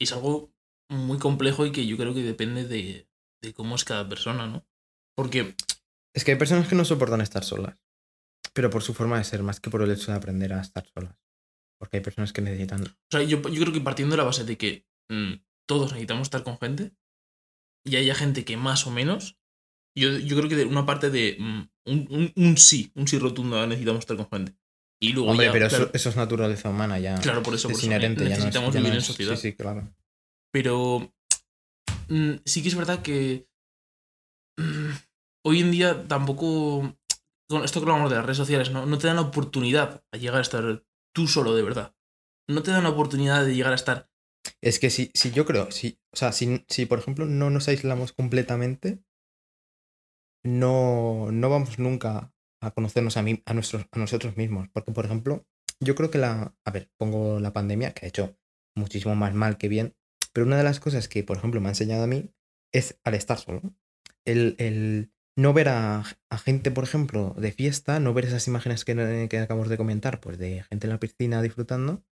Es 0.00 0.12
algo 0.12 0.52
muy 0.88 1.18
complejo 1.18 1.66
y 1.66 1.72
que 1.72 1.86
yo 1.86 1.96
creo 1.96 2.14
que 2.14 2.22
depende 2.22 2.66
de, 2.66 3.08
de 3.42 3.54
cómo 3.54 3.76
es 3.76 3.84
cada 3.84 4.08
persona, 4.08 4.46
¿no? 4.46 4.66
Porque, 5.16 5.54
Es 6.14 6.24
que 6.24 6.32
hay 6.32 6.38
personas 6.38 6.68
que 6.68 6.74
no 6.74 6.84
soportan 6.84 7.20
estar 7.20 7.44
solas, 7.44 7.82
pero 8.54 8.70
por 8.70 8.82
su 8.82 8.94
forma 8.94 9.18
de 9.18 9.24
ser, 9.24 9.42
más 9.42 9.60
que 9.60 9.70
por 9.70 9.82
el 9.82 9.90
hecho 9.90 10.10
de 10.10 10.16
aprender 10.16 10.52
a 10.52 10.60
estar 10.60 10.86
solas. 10.86 11.16
Porque 11.78 11.98
hay 11.98 12.02
personas 12.02 12.32
que 12.32 12.42
necesitan... 12.42 12.82
o 12.84 13.10
sea, 13.10 13.22
yo, 13.22 13.40
yo 13.48 13.60
creo 13.62 13.72
que 13.72 13.80
partiendo 13.80 14.14
de 14.14 14.18
la 14.18 14.24
base 14.24 14.44
de 14.44 14.56
que 14.56 14.86
mm, 15.10 15.34
todos 15.66 15.92
necesitamos 15.92 16.26
estar 16.26 16.42
con 16.42 16.58
gente 16.58 16.92
y 17.84 17.96
haya 17.96 18.14
gente 18.14 18.44
que 18.44 18.56
más 18.56 18.86
o 18.86 18.90
menos, 18.90 19.38
yo, 19.96 20.18
yo 20.18 20.36
creo 20.36 20.48
que 20.48 20.56
de 20.56 20.64
una 20.64 20.86
parte 20.86 21.10
de 21.10 21.36
mm, 21.38 21.70
un, 21.88 22.06
un, 22.10 22.32
un 22.36 22.56
sí, 22.56 22.92
un 22.94 23.08
sí 23.08 23.18
rotundo 23.18 23.66
necesitamos 23.66 24.00
estar 24.00 24.16
con 24.16 24.28
gente. 24.30 24.54
Y 25.00 25.12
luego 25.12 25.30
Hombre, 25.30 25.46
ya, 25.46 25.52
pero 25.52 25.68
claro, 25.68 25.84
eso, 25.84 25.94
eso 25.94 26.08
es 26.10 26.16
naturaleza 26.16 26.68
humana 26.70 26.98
ya. 26.98 27.14
claro, 27.16 27.42
por 27.42 27.54
eso, 27.54 27.68
por 27.68 27.72
es 27.76 27.78
eso, 27.78 27.86
inherente. 27.86 28.22
ya 28.24 28.30
no 28.30 28.32
es- 28.32 28.38
necesitamos 28.38 28.74
ya 28.74 28.80
no 28.80 28.84
vivir 28.86 28.98
en 28.98 29.04
sociedad. 29.04 29.36
Sí, 29.36 29.50
sí, 29.50 29.56
claro. 29.56 29.88
Pero 30.52 31.12
mm, 32.08 32.32
sí 32.44 32.62
que 32.62 32.68
es 32.68 32.74
verdad 32.74 33.02
que 33.02 33.46
mm, 34.58 34.90
hoy 35.46 35.60
en 35.60 35.70
día 35.70 36.06
tampoco, 36.08 36.96
con 37.48 37.64
esto 37.64 37.80
que 37.80 37.90
hablamos 37.90 38.10
de 38.10 38.16
las 38.16 38.24
redes 38.24 38.36
sociales, 38.38 38.70
¿no? 38.70 38.86
no 38.86 38.98
te 38.98 39.06
dan 39.06 39.16
la 39.16 39.22
oportunidad 39.22 40.02
a 40.12 40.16
llegar 40.16 40.38
a 40.38 40.42
estar 40.42 40.84
tú 41.14 41.26
solo 41.28 41.54
de 41.54 41.62
verdad. 41.62 41.94
No 42.48 42.62
te 42.62 42.70
dan 42.70 42.82
la 42.84 42.90
oportunidad 42.90 43.44
de 43.44 43.54
llegar 43.54 43.72
a 43.72 43.76
estar... 43.76 44.10
Es 44.62 44.78
que 44.78 44.88
si, 44.90 45.10
si 45.14 45.30
yo 45.30 45.44
creo, 45.44 45.70
si, 45.70 45.98
o 46.12 46.16
sea, 46.16 46.32
si, 46.32 46.64
si 46.68 46.86
por 46.86 46.98
ejemplo 46.98 47.26
no 47.26 47.50
nos 47.50 47.68
aislamos 47.68 48.12
completamente, 48.12 49.02
no, 50.44 51.30
no 51.32 51.50
vamos 51.50 51.78
nunca 51.78 52.32
a 52.60 52.70
conocernos 52.72 53.16
a, 53.16 53.22
mí, 53.22 53.42
a, 53.46 53.54
nuestros, 53.54 53.86
a 53.90 53.98
nosotros 53.98 54.36
mismos. 54.36 54.68
Porque, 54.72 54.92
por 54.92 55.04
ejemplo, 55.04 55.46
yo 55.80 55.94
creo 55.94 56.10
que 56.10 56.18
la. 56.18 56.54
A 56.64 56.70
ver, 56.70 56.90
pongo 56.96 57.40
la 57.40 57.52
pandemia, 57.52 57.92
que 57.92 58.06
ha 58.06 58.08
hecho 58.08 58.36
muchísimo 58.76 59.14
más 59.14 59.34
mal 59.34 59.58
que 59.58 59.68
bien. 59.68 59.96
Pero 60.32 60.46
una 60.46 60.58
de 60.58 60.64
las 60.64 60.80
cosas 60.80 61.08
que, 61.08 61.24
por 61.24 61.36
ejemplo, 61.36 61.60
me 61.60 61.68
ha 61.68 61.70
enseñado 61.70 62.04
a 62.04 62.06
mí 62.06 62.32
es 62.72 62.98
al 63.04 63.14
estar 63.14 63.38
solo. 63.38 63.62
El, 64.24 64.56
el 64.58 65.12
no 65.36 65.52
ver 65.52 65.68
a, 65.68 66.04
gente, 66.44 66.70
por 66.70 66.84
ejemplo, 66.84 67.34
de 67.38 67.52
fiesta, 67.52 68.00
no 68.00 68.12
ver 68.12 68.26
esas 68.26 68.46
imágenes 68.48 68.84
que, 68.84 69.28
que 69.30 69.38
acabamos 69.38 69.68
de 69.68 69.76
comentar, 69.76 70.20
pues 70.20 70.36
de 70.36 70.64
gente 70.64 70.86
en 70.86 70.90
la 70.90 71.00
piscina 71.00 71.42
disfrutando, 71.42 72.04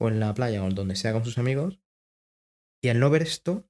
o 0.00 0.08
en 0.08 0.20
la 0.20 0.32
playa, 0.34 0.64
o 0.64 0.70
donde 0.70 0.96
sea 0.96 1.12
con 1.12 1.24
sus 1.24 1.38
amigos. 1.38 1.80
Y 2.82 2.88
al 2.88 2.98
no 2.98 3.10
ver 3.10 3.22
esto, 3.22 3.68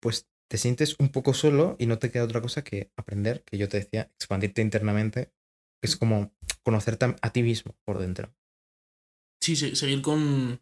pues 0.00 0.31
te 0.52 0.58
sientes 0.58 0.96
un 0.98 1.08
poco 1.08 1.32
solo 1.32 1.76
y 1.78 1.86
no 1.86 1.98
te 1.98 2.10
queda 2.10 2.24
otra 2.24 2.42
cosa 2.42 2.62
que 2.62 2.92
aprender, 2.94 3.42
que 3.44 3.56
yo 3.56 3.70
te 3.70 3.78
decía, 3.78 4.10
expandirte 4.16 4.60
internamente, 4.60 5.32
que 5.80 5.86
es 5.86 5.96
como 5.96 6.30
conocerte 6.62 7.16
a, 7.22 7.32
ti 7.32 7.42
mismo 7.42 7.74
por 7.86 7.98
dentro. 7.98 8.34
Sí, 9.40 9.56
se- 9.56 9.74
seguir 9.76 10.02
con... 10.02 10.60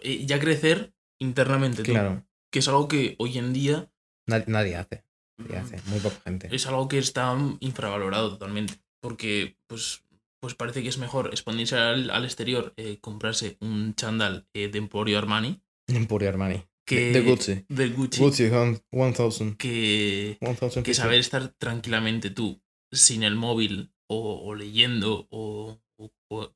eh, 0.00 0.24
ya 0.26 0.38
crecer 0.38 0.94
internamente, 1.20 1.82
tú, 1.82 1.90
Claro, 1.90 2.24
que 2.52 2.60
es 2.60 2.68
algo 2.68 2.86
que 2.86 3.16
hoy 3.18 3.36
en 3.36 3.52
día 3.52 3.90
nadie, 4.28 4.44
nadie 4.46 4.76
hace, 4.76 5.04
nadie 5.38 5.56
hace, 5.56 5.82
muy 5.90 5.98
poca 5.98 6.20
gente. 6.20 6.54
es 6.54 6.64
algo 6.68 6.86
que 6.86 6.98
está 6.98 7.36
infravalorado 7.58 8.30
totalmente. 8.30 8.74
Porque, 9.00 9.58
pues, 9.66 10.04
pues 10.40 10.54
parece 10.54 10.84
que 10.84 10.88
es 10.88 10.98
mejor 10.98 11.30
expandirse 11.32 11.74
al, 11.74 12.10
al 12.10 12.24
exterior, 12.24 12.72
eh, 12.76 13.00
comprarse 13.00 13.56
un 13.60 13.96
chandal 13.96 14.46
eh, 14.54 14.68
de 14.68 14.78
Emporio 14.78 15.18
Armani, 15.18 15.60
Emporio 15.88 16.28
Armani. 16.28 16.62
Que 16.86 17.12
de 17.12 17.20
Gucci. 17.20 17.64
del 17.68 17.94
Gucci, 17.94 18.20
Gucci, 18.20 18.44
hun- 18.44 18.80
1000. 18.92 19.56
que, 19.56 20.38
1000 20.40 20.82
que 20.82 20.94
saber 20.94 21.20
estar 21.20 21.48
tranquilamente 21.54 22.30
tú, 22.30 22.62
sin 22.92 23.22
el 23.22 23.36
móvil, 23.36 23.92
o, 24.08 24.42
o 24.44 24.54
leyendo, 24.54 25.26
o, 25.30 25.80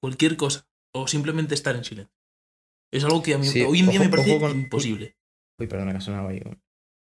cualquier 0.00 0.36
cosa, 0.36 0.68
o 0.94 1.06
simplemente 1.08 1.54
estar 1.54 1.74
en 1.76 1.84
silencio. 1.84 2.14
Es 2.92 3.04
algo 3.04 3.22
que 3.22 3.34
a 3.34 3.38
mí 3.38 3.46
Sí, 3.46 3.62
hoy 3.62 3.80
en 3.80 3.88
día 3.90 4.00
me 4.00 4.08
parece 4.08 4.38
con- 4.38 4.50
imposible. 4.52 5.16
Uy, 5.60 5.66
perdona 5.66 5.92
que 5.92 5.98
ha 5.98 6.00
sonado 6.00 6.28
ahí. 6.28 6.40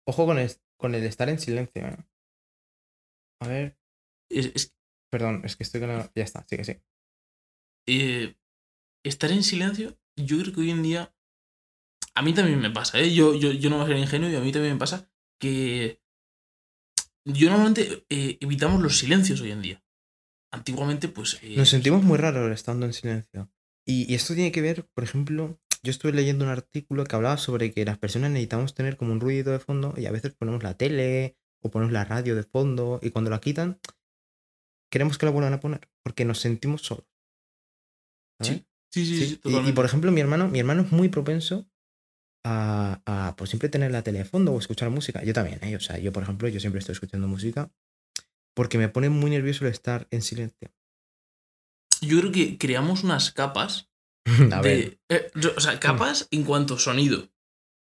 Ojo 0.06 0.26
con 0.26 0.38
el, 0.38 0.50
con 0.78 0.94
el 0.94 1.04
estar 1.04 1.28
en 1.28 1.38
silencio. 1.38 1.86
¿eh? 1.86 1.96
A 3.42 3.48
ver, 3.48 3.78
Es- 4.30 4.52
es- 4.54 4.74
perdón, 5.10 5.42
es 5.44 5.56
que 5.56 5.62
estoy 5.62 5.80
con 5.80 5.88
la... 5.90 6.10
Ya 6.14 6.24
está, 6.24 6.44
sí 6.48 6.56
que 6.56 6.64
sí. 6.64 6.76
eh, 7.86 8.36
estar 9.04 9.30
en 9.30 9.42
silencio, 9.42 9.98
yo 10.16 10.38
creo 10.40 10.54
que 10.54 10.60
hoy 10.60 10.70
en 10.70 10.82
día. 10.82 11.14
A 12.18 12.22
mí 12.22 12.34
también 12.34 12.58
me 12.60 12.70
pasa, 12.70 12.98
¿eh? 12.98 13.14
Yo, 13.14 13.34
yo, 13.34 13.52
yo 13.52 13.70
no 13.70 13.76
voy 13.76 13.84
a 13.84 13.88
ser 13.88 13.96
ingenuo 13.98 14.28
y 14.28 14.34
a 14.34 14.40
mí 14.40 14.50
también 14.50 14.74
me 14.74 14.78
pasa 14.78 15.08
que. 15.40 16.02
Yo 17.24 17.48
normalmente 17.50 18.04
eh, 18.08 18.38
evitamos 18.40 18.82
los 18.82 18.98
silencios 18.98 19.40
hoy 19.40 19.52
en 19.52 19.62
día. 19.62 19.84
Antiguamente, 20.50 21.08
pues. 21.08 21.38
eh, 21.42 21.54
Nos 21.56 21.68
sentimos 21.68 22.02
muy 22.02 22.16
raros 22.18 22.50
estando 22.50 22.86
en 22.86 22.92
silencio. 22.92 23.50
Y, 23.86 24.10
y 24.10 24.14
esto 24.16 24.34
tiene 24.34 24.50
que 24.50 24.62
ver, 24.62 24.86
por 24.94 25.04
ejemplo, 25.04 25.60
yo 25.82 25.90
estuve 25.90 26.12
leyendo 26.12 26.44
un 26.44 26.50
artículo 26.50 27.04
que 27.04 27.14
hablaba 27.14 27.36
sobre 27.38 27.72
que 27.72 27.84
las 27.84 27.98
personas 27.98 28.30
necesitamos 28.30 28.74
tener 28.74 28.96
como 28.96 29.12
un 29.12 29.20
ruido 29.20 29.52
de 29.52 29.60
fondo 29.60 29.94
y 29.96 30.06
a 30.06 30.10
veces 30.10 30.34
ponemos 30.34 30.62
la 30.62 30.74
tele 30.76 31.36
o 31.62 31.70
ponemos 31.70 31.92
la 31.92 32.04
radio 32.04 32.34
de 32.34 32.42
fondo 32.42 32.98
y 33.02 33.10
cuando 33.10 33.30
la 33.30 33.40
quitan 33.40 33.78
queremos 34.90 35.18
que 35.18 35.26
la 35.26 35.32
vuelvan 35.32 35.52
a 35.52 35.60
poner 35.60 35.88
porque 36.02 36.24
nos 36.24 36.40
sentimos 36.40 36.82
solos. 36.82 37.06
¿sabes? 38.40 38.64
Sí, 38.90 39.04
sí, 39.04 39.18
sí, 39.18 39.26
Sí, 39.26 39.40
y- 39.44 39.68
Y, 39.68 39.72
por 39.72 39.84
ejemplo, 39.84 40.10
mi 40.10 40.20
hermano, 40.20 40.48
mi 40.48 40.58
hermano 40.58 40.82
es 40.82 40.92
muy 40.92 41.08
propenso 41.08 41.68
a, 42.44 43.00
a 43.06 43.36
por 43.36 43.48
siempre 43.48 43.68
tener 43.68 43.90
la 43.90 44.02
tele 44.02 44.18
de 44.20 44.24
fondo 44.24 44.52
o 44.52 44.58
escuchar 44.58 44.90
música. 44.90 45.22
Yo 45.24 45.32
también, 45.32 45.58
¿eh? 45.62 45.76
O 45.76 45.80
sea, 45.80 45.98
yo, 45.98 46.12
por 46.12 46.22
ejemplo, 46.22 46.48
yo 46.48 46.60
siempre 46.60 46.78
estoy 46.78 46.92
escuchando 46.94 47.26
música 47.28 47.70
porque 48.54 48.78
me 48.78 48.88
pone 48.88 49.08
muy 49.08 49.30
nervioso 49.30 49.64
el 49.66 49.70
estar 49.72 50.06
en 50.10 50.22
silencio. 50.22 50.70
Yo 52.00 52.20
creo 52.20 52.32
que 52.32 52.58
creamos 52.58 53.02
unas 53.04 53.32
capas 53.32 53.90
A 54.52 54.60
ver. 54.60 54.98
de. 55.08 55.16
eh, 55.16 55.30
o 55.56 55.60
sea, 55.60 55.80
capas 55.80 56.28
en 56.30 56.44
cuanto 56.44 56.74
a 56.74 56.78
sonido. 56.78 57.28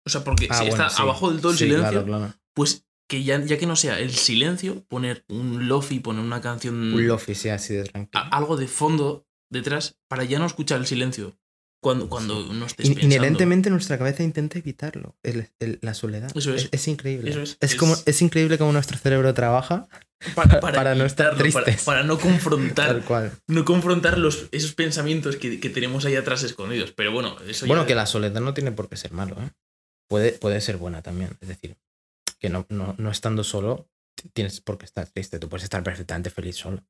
O 0.07 0.11
sea, 0.11 0.25
porque 0.25 0.47
Ah, 0.51 0.55
si 0.55 0.61
bueno, 0.69 0.71
está 0.87 0.89
sí. 0.91 1.03
abajo 1.03 1.31
del 1.31 1.41
todo 1.41 1.53
el 1.53 1.59
Sí, 1.59 1.65
silencio, 1.65 1.91
claro, 2.05 2.07
claro. 2.07 2.35
pues 2.55 2.87
que 3.09 3.23
ya, 3.25 3.41
ya 3.45 3.59
que 3.59 3.67
no 3.67 3.77
sea 3.77 3.99
el 3.99 4.13
silencio, 4.13 4.85
poner 4.85 5.25
un 5.29 5.69
lofi, 5.69 6.01
poner 6.01 6.25
una 6.25 6.41
canción. 6.41 6.75
Un 6.95 7.07
lofi, 7.07 7.35
sí, 7.35 7.49
así 7.49 7.75
de 7.75 7.85
tranquilo. 7.85 8.25
a- 8.25 8.37
algo 8.37 8.57
de 8.57 8.69
fondo 8.69 9.27
detrás 9.51 9.99
para 10.09 10.25
ya 10.25 10.39
no 10.39 10.47
escuchar 10.47 10.79
el 10.81 10.87
silencio 10.87 11.37
cuando, 11.83 12.09
cuando 12.09 12.53
no 12.53 12.67
estés 12.67 12.87
In- 12.87 12.95
pensando. 12.95 13.15
Inherentemente 13.17 13.71
nuestra 13.71 13.97
cabeza 13.99 14.23
intenta 14.23 14.59
evitarlo, 14.59 15.17
el- 15.23 15.49
el- 15.61 15.79
la 15.83 15.95
soledad. 15.95 16.31
Eso 16.37 16.55
es. 16.55 16.69
Es, 16.73 16.89
increíble. 16.89 17.31
Eso 17.31 17.41
es. 17.43 17.57
Es, 17.61 17.73
Es- 17.73 17.77
como, 17.77 17.95
es 18.07 18.23
increíble 18.23 18.59
cómo 18.59 18.73
nuestro 18.73 18.99
cerebro 18.99 19.33
trabaja 19.35 19.89
para, 20.35 20.61
para 20.61 20.95
no 20.95 21.07
estar 21.07 21.29
para- 21.31 21.39
tristes. 21.39 21.85
Para, 21.85 22.03
no 22.03 22.19
confrontar, 22.19 22.89
tal 22.89 23.05
cual. 23.05 23.33
no 23.47 23.65
confrontar 23.65 24.19
los, 24.19 24.49
esos 24.53 24.75
pensamientos 24.75 25.37
que, 25.37 25.59
que 25.61 25.71
tenemos 25.71 26.05
ahí 26.05 26.17
atrás 26.17 26.43
escondidos. 26.43 26.93
Pero 26.93 27.13
bueno, 27.13 27.37
eso 27.49 27.67
Bueno, 27.67 27.83
ya- 27.83 27.89
que 27.89 27.95
la 27.95 28.07
soledad 28.07 28.41
no 28.41 28.53
tiene 28.53 28.73
por 28.73 28.89
qué 28.89 28.97
ser 28.97 29.13
malo, 29.13 29.37
¿eh? 29.41 29.51
Puede, 30.09 30.33
puede 30.33 30.61
ser 30.61 30.77
buena 30.77 31.03
también. 31.03 31.31
Es 31.41 31.49
decir, 31.49 31.77
que 32.39 32.49
no, 32.51 32.67
no, 32.69 32.95
no 32.99 33.11
estando 33.11 33.45
solo 33.45 33.89
tienes 34.35 34.61
por 34.61 34.77
qué 34.77 34.85
estar 34.85 35.07
triste. 35.09 35.39
Tú 35.39 35.49
puedes 35.49 35.65
estar 35.65 35.83
perfectamente 35.83 36.29
feliz 36.31 36.57
solo. 36.57 36.85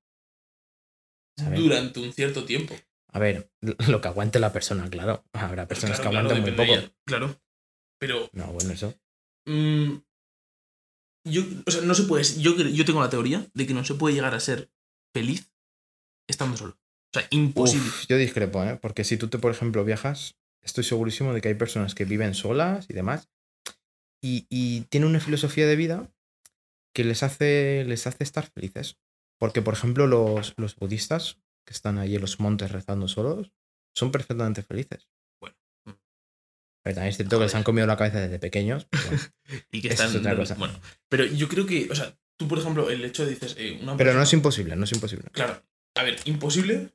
¿sabes? 1.38 1.61
durante 1.61 2.00
un 2.00 2.12
cierto 2.12 2.44
tiempo. 2.44 2.75
A 3.12 3.19
ver, 3.19 3.50
lo 3.88 4.00
que 4.00 4.09
aguante 4.09 4.38
la 4.38 4.52
persona, 4.52 4.88
claro. 4.90 5.25
Habrá 5.33 5.67
personas 5.67 5.99
Claro, 6.00 6.11
que 6.11 6.14
claro, 6.14 6.29
aguanten 6.31 6.55
muy 6.57 6.67
poco. 6.67 6.79
ella, 6.79 6.93
Claro. 7.07 7.40
Pero 7.99 8.31
No, 8.33 8.47
bueno, 8.52 8.73
eso. 8.73 8.95
Mm, 9.47 9.97
yo, 11.25 11.43
o 11.67 11.71
sea, 11.71 11.83
no 11.83 11.95
se 11.95 12.05
puede. 12.05 12.25
Yo, 12.40 12.57
yo 12.57 12.85
tengo 12.85 13.00
la 13.00 13.11
teoría 13.11 13.47
de 13.52 13.67
que 13.67 13.75
no 13.75 13.85
se 13.85 13.95
puede 13.95 14.14
llegar 14.14 14.35
a 14.35 14.40
ser 14.40 14.71
feliz 15.14 15.52
estando 16.29 16.57
solo. 16.57 16.79
O 17.14 17.19
sea, 17.19 17.26
imposible. 17.31 17.88
Uf, 17.88 18.07
yo 18.09 18.17
discrepo, 18.17 18.62
¿eh? 18.64 18.79
Porque 18.81 19.05
si 19.05 19.17
tú, 19.17 19.29
te, 19.29 19.38
por 19.38 19.50
ejemplo, 19.52 19.85
viajas, 19.85 20.37
estoy 20.62 20.85
segurísimo 20.85 21.35
de 21.35 21.40
que 21.40 21.49
hay 21.49 21.55
personas 21.55 21.95
que 21.95 22.05
viven 22.05 22.35
solas 22.35 22.87
y 22.88 22.93
demás. 22.95 23.29
Y, 24.23 24.47
y 24.49 24.83
tienen 24.83 25.09
una 25.11 25.21
filosofía 25.21 25.67
de 25.67 25.76
vida 25.76 26.09
que 26.95 27.05
les 27.05 27.23
hace, 27.23 27.85
les 27.87 28.07
hace 28.07 28.23
estar 28.25 28.49
felices. 28.50 28.97
Porque, 29.38 29.62
por 29.62 29.75
ejemplo, 29.75 30.07
los, 30.07 30.55
los 30.57 30.76
budistas 30.76 31.38
que 31.67 31.73
están 31.73 31.99
ahí 31.99 32.14
en 32.17 32.21
los 32.21 32.40
montes 32.40 32.71
rezando 32.73 33.09
solos 33.09 33.52
son 33.97 34.11
perfectamente 34.12 34.62
felices. 34.62 35.09
Bueno. 35.40 35.57
Pero 36.83 36.95
también 36.95 37.09
es 37.11 37.17
cierto 37.17 37.38
que 37.38 37.45
les 37.45 37.55
han 37.55 37.62
comido 37.64 37.87
la 37.87 37.97
cabeza 37.97 38.21
desde 38.21 38.38
pequeños. 38.38 38.88
bueno. 38.90 39.23
y 39.73 39.83
que 39.83 39.88
están. 39.88 40.09
es 40.11 40.17
otra 40.17 40.37
cosa. 40.37 40.55
Bueno, 40.55 40.81
pero 41.09 41.25
yo 41.26 41.49
creo 41.49 41.67
que, 41.67 41.88
o 41.90 41.95
sea, 41.95 42.17
tú, 42.38 42.49
por 42.49 42.59
ejemplo, 42.59 42.88
el 42.90 43.05
hecho 43.05 43.25
de 43.25 43.31
dices. 43.33 43.55
eh, 43.59 43.79
una 43.83 43.97
Pero 43.97 44.12
no 44.14 44.23
es 44.23 44.29
persona- 44.29 44.38
imposible, 44.38 44.76
no 44.76 44.85
es 44.85 44.93
imposible. 44.93 45.29
Claro. 45.33 45.62
A 45.97 46.02
ver, 46.05 46.19
imposible. 46.25 46.90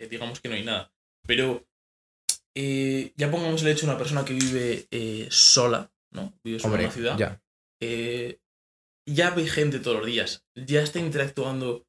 eh, 0.00 0.08
digamos 0.08 0.40
que 0.40 0.48
no 0.48 0.54
hay 0.54 0.64
nada. 0.64 0.92
Pero. 1.26 1.66
eh, 2.56 3.12
ya 3.16 3.30
pongamos 3.30 3.62
el 3.62 3.68
hecho 3.68 3.86
de 3.86 3.92
una 3.92 3.98
persona 3.98 4.24
que 4.24 4.32
vive 4.34 4.86
sola, 5.30 5.92
¿no? 6.12 6.32
Vive 6.44 6.58
sola 6.60 6.74
en 6.76 6.80
una 6.82 6.90
ciudad. 6.90 7.18
ya. 7.18 7.40
ya 9.06 9.30
ve 9.30 9.46
gente 9.46 9.80
todos 9.80 9.98
los 9.98 10.06
días, 10.06 10.46
ya 10.54 10.82
está 10.82 10.98
interactuando. 11.00 11.86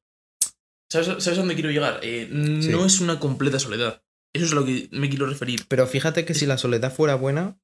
¿Sabes, 0.90 1.06
sabes 1.22 1.38
a 1.38 1.42
dónde 1.42 1.54
quiero 1.54 1.70
llegar? 1.70 2.00
Eh, 2.02 2.28
no 2.30 2.62
Sí. 2.62 2.72
es 2.86 3.00
una 3.00 3.20
completa 3.20 3.58
soledad. 3.58 4.02
Eso 4.34 4.44
es 4.46 4.52
a 4.52 4.54
lo 4.56 4.64
que 4.64 4.88
me 4.92 5.08
quiero 5.08 5.26
referir. 5.26 5.64
Pero 5.68 5.86
fíjate 5.86 6.24
que 6.24 6.34
si 6.34 6.46
la 6.46 6.58
soledad 6.58 6.92
fuera 6.92 7.14
buena, 7.14 7.60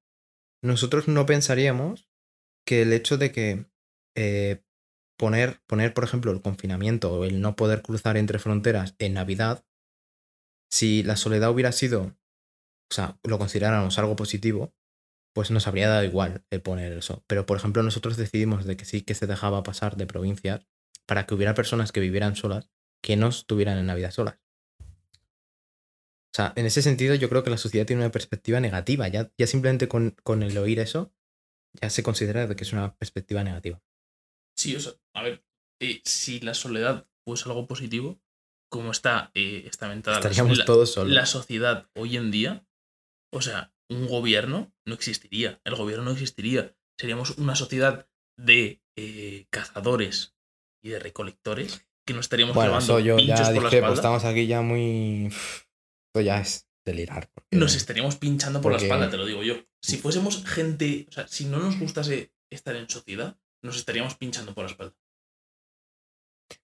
nosotros 0.62 1.08
no 1.08 1.26
pensaríamos 1.26 2.08
que 2.66 2.82
el 2.82 2.92
hecho 2.92 3.18
de 3.18 3.32
que 3.32 3.66
eh, 4.16 4.62
poner, 5.18 5.60
poner, 5.66 5.94
por 5.94 6.04
ejemplo, 6.04 6.32
el 6.32 6.40
confinamiento 6.42 7.12
o 7.12 7.24
el 7.24 7.40
no 7.40 7.54
poder 7.56 7.82
cruzar 7.82 8.16
entre 8.16 8.38
fronteras 8.38 8.94
en 8.98 9.14
Navidad, 9.14 9.64
si 10.70 11.02
la 11.02 11.16
soledad 11.16 11.50
hubiera 11.50 11.72
sido, 11.72 12.02
o 12.02 12.94
sea, 12.94 13.18
lo 13.24 13.38
consideráramos 13.38 13.98
algo 13.98 14.16
positivo, 14.16 14.74
pues 15.34 15.50
nos 15.50 15.66
habría 15.66 15.88
dado 15.88 16.04
igual 16.04 16.44
el 16.50 16.62
poner 16.62 16.92
eso. 16.92 17.22
Pero, 17.26 17.46
por 17.46 17.58
ejemplo, 17.58 17.82
nosotros 17.82 18.16
decidimos 18.16 18.64
de 18.64 18.76
que 18.76 18.84
sí 18.84 19.02
que 19.02 19.14
se 19.14 19.26
dejaba 19.26 19.62
pasar 19.62 19.96
de 19.96 20.06
provincias 20.06 20.66
para 21.06 21.26
que 21.26 21.34
hubiera 21.34 21.54
personas 21.54 21.92
que 21.92 22.00
vivieran 22.00 22.36
solas 22.36 22.70
que 23.02 23.16
no 23.16 23.28
estuvieran 23.28 23.78
en 23.78 23.86
Navidad 23.86 24.10
solas. 24.10 24.38
O 24.80 26.34
sea, 26.36 26.52
en 26.56 26.66
ese 26.66 26.82
sentido 26.82 27.14
yo 27.14 27.28
creo 27.30 27.42
que 27.42 27.50
la 27.50 27.56
sociedad 27.58 27.86
tiene 27.86 28.02
una 28.02 28.10
perspectiva 28.12 28.60
negativa. 28.60 29.08
Ya, 29.08 29.32
ya 29.38 29.46
simplemente 29.46 29.88
con, 29.88 30.10
con 30.22 30.42
el 30.42 30.56
oír 30.58 30.80
eso, 30.80 31.12
ya 31.80 31.88
se 31.88 32.02
considera 32.02 32.46
de 32.46 32.56
que 32.56 32.64
es 32.64 32.72
una 32.72 32.94
perspectiva 32.96 33.42
negativa. 33.42 33.82
Sí, 34.58 34.76
o 34.76 34.80
sea, 34.80 34.92
a 35.14 35.22
ver, 35.22 35.44
eh, 35.80 36.02
si 36.04 36.40
la 36.40 36.54
soledad 36.54 37.08
fuese 37.26 37.48
algo 37.48 37.66
positivo, 37.66 38.20
como 38.70 38.90
está 38.90 39.30
eh, 39.34 39.64
estamentada 39.66 40.16
la- 40.20 40.26
Estaríamos 40.28 40.58
la, 40.58 40.64
todos 40.64 40.92
solos. 40.92 41.12
la 41.14 41.24
sociedad 41.26 41.88
hoy 41.94 42.16
en 42.16 42.30
día, 42.30 42.66
o 43.32 43.40
sea, 43.40 43.72
un 43.88 44.06
gobierno 44.06 44.74
no 44.86 44.94
existiría. 44.94 45.60
El 45.64 45.74
gobierno 45.76 46.04
no 46.04 46.10
existiría. 46.10 46.76
Seríamos 47.00 47.38
una 47.38 47.54
sociedad 47.56 48.08
de 48.38 48.82
eh, 48.96 49.46
cazadores 49.50 50.36
y 50.82 50.90
de 50.90 50.98
recolectores 50.98 51.85
que 52.06 52.14
nos 52.14 52.26
estaríamos 52.26 52.54
Bueno, 52.54 52.70
llevando 52.72 53.00
yo 53.00 53.16
pinchos 53.16 53.38
ya 53.38 53.44
por 53.46 53.46
la 53.46 53.52
dije, 53.52 53.62
pues 53.68 53.74
espalda. 53.74 53.94
estamos 53.94 54.24
aquí 54.24 54.46
ya 54.46 54.60
muy... 54.62 55.26
Esto 55.26 56.20
ya 56.22 56.40
es 56.40 56.68
delirar. 56.86 57.28
porque- 57.34 57.56
nos 57.56 57.74
estaríamos 57.74 58.16
pinchando 58.16 58.60
por 58.62 58.72
Porque- 58.72 58.86
la 58.86 58.94
espalda, 58.94 59.10
te 59.10 59.16
lo 59.16 59.26
digo 59.26 59.42
yo. 59.42 59.56
Si 59.82 59.98
fuésemos 59.98 60.44
gente, 60.44 61.06
o 61.08 61.12
sea, 61.12 61.26
si 61.28 61.44
no 61.46 61.58
nos 61.58 61.78
gustase 61.78 62.32
estar 62.50 62.76
en 62.76 62.88
sociedad, 62.88 63.38
nos 63.62 63.76
estaríamos 63.76 64.14
pinchando 64.16 64.54
por 64.54 64.64
la 64.64 64.70
espalda. 64.70 64.94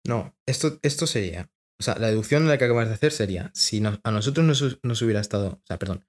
No, 0.07 0.37
esto, 0.47 0.79
esto 0.83 1.07
sería... 1.07 1.51
O 1.81 1.85
sea, 1.85 1.97
la 1.99 2.09
deducción 2.09 2.47
la 2.47 2.59
que 2.59 2.65
acabas 2.67 2.87
de 2.89 2.95
hacer 2.95 3.11
sería, 3.11 3.51
si 3.55 3.81
nos- 3.81 3.99
a 4.05 4.11
nosotros 4.13 4.47
nos, 4.47 4.79
nos 4.85 5.03
hubiera 5.03 5.21
estado... 5.21 5.49
O 5.49 5.63
sea, 5.67 5.79
perdón, 5.79 6.07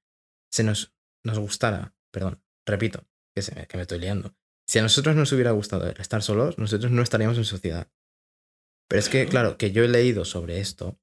se 0.51 0.63
nos, 0.63 0.93
nos 1.25 1.39
gustara, 1.39 1.95
perdón, 2.11 2.43
repito, 2.67 3.07
que, 3.35 3.41
se, 3.41 3.65
que 3.67 3.77
me 3.77 3.81
estoy 3.81 3.97
liando. 3.99 4.35
Si 4.67 4.77
a 4.77 4.83
nosotros 4.83 5.15
nos 5.15 5.31
hubiera 5.31 5.51
gustado 5.51 5.89
estar 5.89 6.21
solos, 6.21 6.57
nosotros 6.59 6.91
no 6.91 7.01
estaríamos 7.01 7.37
en 7.39 7.45
sociedad. 7.45 7.91
Pero 8.89 8.99
es 8.99 9.09
que, 9.09 9.25
Claro. 9.27 9.57
que 9.57 9.71
yo 9.71 9.83
he 9.83 9.87
leído 9.87 10.25
sobre 10.25 10.59
esto, 10.59 10.99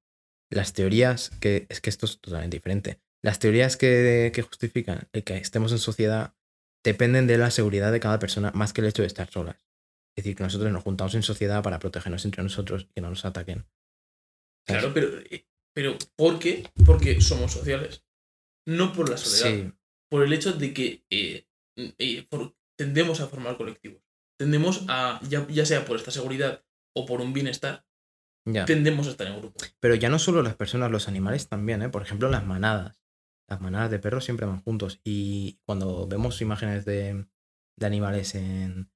las 0.51 0.73
teorías 0.73 1.31
que... 1.41 1.67
Es 1.69 1.81
que 1.81 1.91
esto 1.91 2.07
es 2.07 2.21
totalmente 2.21 2.57
diferente. 2.57 3.01
Las 3.23 3.39
teorías 3.39 3.77
que, 3.77 4.31
que 4.35 4.43
justifican 4.43 5.09
el 5.13 5.25
que 5.25 5.37
estemos 5.37 5.73
en 5.73 5.79
sociedad 5.79 6.35
dependen 6.85 7.27
de 7.27 7.37
la 7.39 7.51
seguridad 7.51 7.93
de 7.93 8.01
cada 8.01 8.19
persona 8.19 8.51
más 8.55 8.73
que 8.73 8.81
el 8.81 8.87
hecho 8.89 9.03
de 9.03 9.07
estar 9.09 9.31
solas. 9.31 9.57
Es 10.17 10.25
decir, 10.25 10.37
que 10.37 10.43
nosotros 10.43 10.73
nos 10.73 10.83
juntamos 10.83 11.15
en 11.15 11.23
sociedad 11.23 11.63
para 11.63 11.79
protegernos 11.79 12.25
entre 12.25 12.43
nosotros 12.43 12.87
y 12.89 12.93
que 12.95 13.01
no 13.01 13.11
nos 13.11 13.25
ataquen. 13.25 13.67
¿Sabes? 14.67 14.83
Claro, 14.83 14.95
pero, 14.95 15.19
eh, 15.31 15.47
pero 15.75 15.97
¿por 16.17 16.39
qué? 16.39 16.69
Porque 16.87 17.21
somos 17.21 17.53
sociales. 17.53 18.05
No 18.67 18.93
por 18.93 19.09
la 19.11 19.17
soledad. 19.17 19.67
Sí, 19.71 19.73
Por 20.11 20.25
el 20.25 20.33
hecho 20.33 20.53
de 20.53 20.75
que 20.75 21.05
eh, 21.11 21.47
eh, 21.77 22.27
por- 22.29 22.57
tendemos 22.79 23.21
a 23.21 23.27
formar 23.29 23.57
colectivos. 23.57 24.03
Tendemos 24.39 24.85
a, 24.89 25.21
ya, 25.29 25.47
ya 25.49 25.67
sea 25.67 25.85
por 25.85 25.97
esta 25.97 26.11
seguridad 26.11 26.65
o 26.94 27.06
por 27.06 27.20
un 27.20 27.32
bienestar, 27.32 27.85
ya. 28.44 28.64
tendemos 28.64 29.06
a 29.06 29.11
estar 29.11 29.26
en 29.26 29.38
grupo. 29.38 29.61
Pero 29.80 29.94
ya 29.94 30.09
no 30.09 30.18
solo 30.18 30.42
las 30.42 30.54
personas, 30.56 30.90
los 30.90 31.09
animales 31.09 31.49
también, 31.49 31.82
¿eh? 31.82 31.88
Por 31.88 32.02
ejemplo, 32.02 32.28
las 32.30 32.44
manadas. 32.47 33.00
Las 33.49 33.61
manadas 33.61 33.90
de 33.90 33.99
perros 33.99 34.25
siempre 34.25 34.47
van 34.47 34.62
juntos. 34.62 35.00
Y 35.04 35.59
cuando 35.66 36.06
vemos 36.06 36.40
imágenes 36.40 36.85
de, 36.85 37.26
de 37.76 37.87
animales 37.87 38.35
en, 38.35 38.90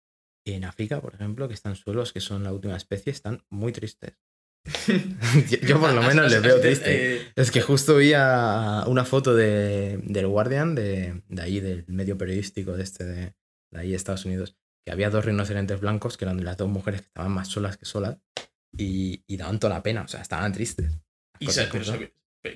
en 0.47 0.65
África, 0.65 1.01
por 1.01 1.15
ejemplo, 1.15 1.49
que 1.49 1.55
están 1.55 1.75
suelos, 1.77 2.13
que 2.13 2.21
son 2.21 2.45
la 2.45 2.53
última 2.53 2.77
especie, 2.77 3.11
están 3.13 3.45
muy 3.51 3.73
tristes. 3.73 4.17
yo, 5.51 5.59
yo 5.67 5.81
por 5.81 5.93
lo 5.93 6.03
menos 6.07 6.31
les 6.31 6.41
veo 6.43 6.61
triste. 6.61 7.17
eh, 7.17 7.33
Es 7.37 7.51
que 7.51 7.61
justo 7.61 7.97
vi 7.97 8.13
a- 8.15 8.85
una 8.87 9.05
foto 9.05 9.35
de, 9.35 9.99
del 10.05 10.27
Guardian, 10.27 10.75
de, 10.75 11.23
de 11.29 11.43
ahí, 11.43 11.61
del 11.61 11.85
medio 11.89 12.17
periodístico 12.17 12.77
de 12.77 12.83
este, 12.83 13.05
de, 13.05 13.35
de 13.73 13.79
ahí, 13.81 13.95
Estados 13.95 14.25
Unidos, 14.25 14.57
que 14.85 14.93
había 14.93 15.11
dos 15.11 15.25
rinocerontes 15.25 15.81
blancos, 15.81 16.17
que 16.17 16.25
eran 16.25 16.45
las 16.45 16.57
dos 16.57 16.69
mujeres 16.69 17.03
que 17.03 17.07
estaban 17.09 17.33
más 17.33 17.49
solas 17.49 17.77
que 17.77 17.87
solas, 17.87 18.19
y, 18.77 19.23
y 19.27 19.37
daban 19.37 19.59
toda 19.59 19.75
la 19.75 19.83
pena, 19.83 20.03
o 20.03 20.09
sea, 20.09 20.21
estaban 20.21 20.53
tristes. 20.53 20.99
y 21.39 21.47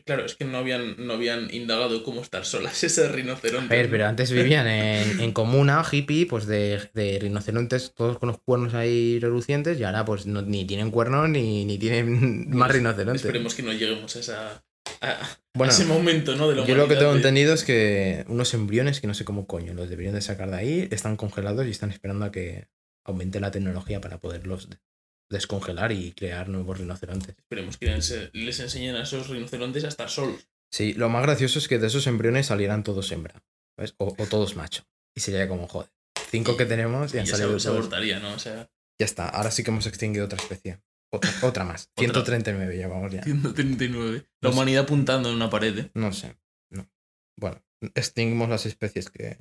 claro, 0.04 0.24
es 0.26 0.34
que 0.34 0.44
no 0.44 0.58
habían, 0.58 1.06
no 1.06 1.14
habían 1.14 1.52
indagado 1.52 2.04
cómo 2.04 2.20
estar 2.20 2.44
solas 2.44 2.84
ese 2.84 3.08
rinoceronte. 3.08 3.74
A 3.74 3.78
ver, 3.78 3.90
pero 3.90 4.06
antes 4.06 4.30
vivían 4.30 4.66
en, 4.66 5.20
en 5.20 5.32
comuna, 5.32 5.82
hippie, 5.90 6.26
pues 6.26 6.46
de, 6.46 6.90
de 6.92 7.18
rinocerontes, 7.20 7.94
todos 7.94 8.18
con 8.18 8.28
los 8.28 8.38
cuernos 8.38 8.74
ahí 8.74 9.18
relucientes, 9.18 9.80
y 9.80 9.84
ahora 9.84 10.04
pues 10.04 10.26
no, 10.26 10.42
ni 10.42 10.66
tienen 10.66 10.90
cuernos 10.90 11.28
ni, 11.30 11.64
ni 11.64 11.78
tienen 11.78 12.50
más 12.54 12.70
rinocerontes. 12.70 13.24
Esperemos 13.24 13.54
que 13.54 13.62
no 13.62 13.72
lleguemos 13.72 14.14
a, 14.16 14.20
esa, 14.20 14.64
a, 15.00 15.10
a 15.22 15.38
Bueno, 15.54 15.72
ese 15.72 15.84
momento, 15.84 16.34
¿no? 16.36 16.48
De 16.48 16.56
la 16.56 16.66
Yo 16.66 16.74
lo 16.74 16.88
que 16.88 16.96
tengo 16.96 17.10
de- 17.12 17.18
entendido 17.18 17.54
es 17.54 17.64
que 17.64 18.24
unos 18.28 18.52
embriones, 18.54 19.00
que 19.00 19.06
no 19.06 19.14
sé 19.14 19.24
cómo 19.24 19.46
coño, 19.46 19.74
los 19.74 19.88
deberían 19.90 20.14
de 20.14 20.20
sacar 20.22 20.50
de 20.50 20.56
ahí, 20.56 20.88
están 20.90 21.16
congelados 21.16 21.66
y 21.66 21.70
están 21.70 21.90
esperando 21.90 22.24
a 22.24 22.32
que 22.32 22.68
aumente 23.04 23.40
la 23.40 23.50
tecnología 23.50 24.00
para 24.00 24.18
poderlos 24.18 24.68
de- 24.70 24.78
descongelar 25.30 25.92
y 25.92 26.12
crear 26.12 26.48
nuevos 26.48 26.78
rinocerontes. 26.78 27.36
Esperemos 27.36 27.76
que 27.76 27.86
les, 28.32 28.60
enseñen 28.60 28.96
a 28.96 29.02
esos 29.02 29.28
rinocerontes 29.28 29.84
a 29.84 29.88
estar 29.88 30.08
solos. 30.08 30.48
Sí, 30.72 30.94
lo 30.94 31.08
más 31.08 31.22
gracioso 31.22 31.58
es 31.58 31.68
que 31.68 31.78
de 31.78 31.86
esos 31.86 32.06
embriones 32.06 32.46
salieran 32.46 32.82
todos 32.82 33.10
hembra, 33.12 33.42
¿sabes? 33.76 33.94
O, 33.98 34.14
o 34.18 34.26
todos 34.26 34.56
macho. 34.56 34.84
Y 35.14 35.20
sería 35.20 35.48
como, 35.48 35.66
joder, 35.68 35.90
cinco 36.30 36.56
que 36.56 36.66
tenemos 36.66 37.12
y 37.12 37.16
Y 37.16 37.20
han 37.20 37.26
ya 37.26 37.36
salido 37.36 37.58
se, 37.58 37.68
abortaría, 37.68 38.20
¿no? 38.20 38.32
O 38.34 38.38
sea, 38.38 38.70
Ya 39.00 39.04
está, 39.06 39.28
ahora 39.28 39.50
sí 39.50 39.62
que 39.64 39.70
hemos 39.70 39.86
extinguido 39.86 40.26
otra 40.26 40.38
especie. 40.38 40.80
Otra, 41.10 41.30
otra 41.42 41.64
más. 41.64 41.90
Otra. 41.96 42.04
139 42.04 42.76
llevamos 42.76 43.12
ya. 43.12 43.22
139. 43.22 44.26
La 44.40 44.48
No 44.48 44.50
sé. 44.52 44.54
humanidad 44.56 44.82
apuntando 44.84 45.28
en 45.30 45.36
una 45.36 45.48
pared, 45.50 45.78
¿eh? 45.78 45.90
No 45.94 46.12
sé. 46.12 46.36
No. 46.70 46.88
Bueno, 47.36 47.62
extinguimos 47.94 48.48
las 48.48 48.66
especies 48.66 49.10
que. 49.10 49.36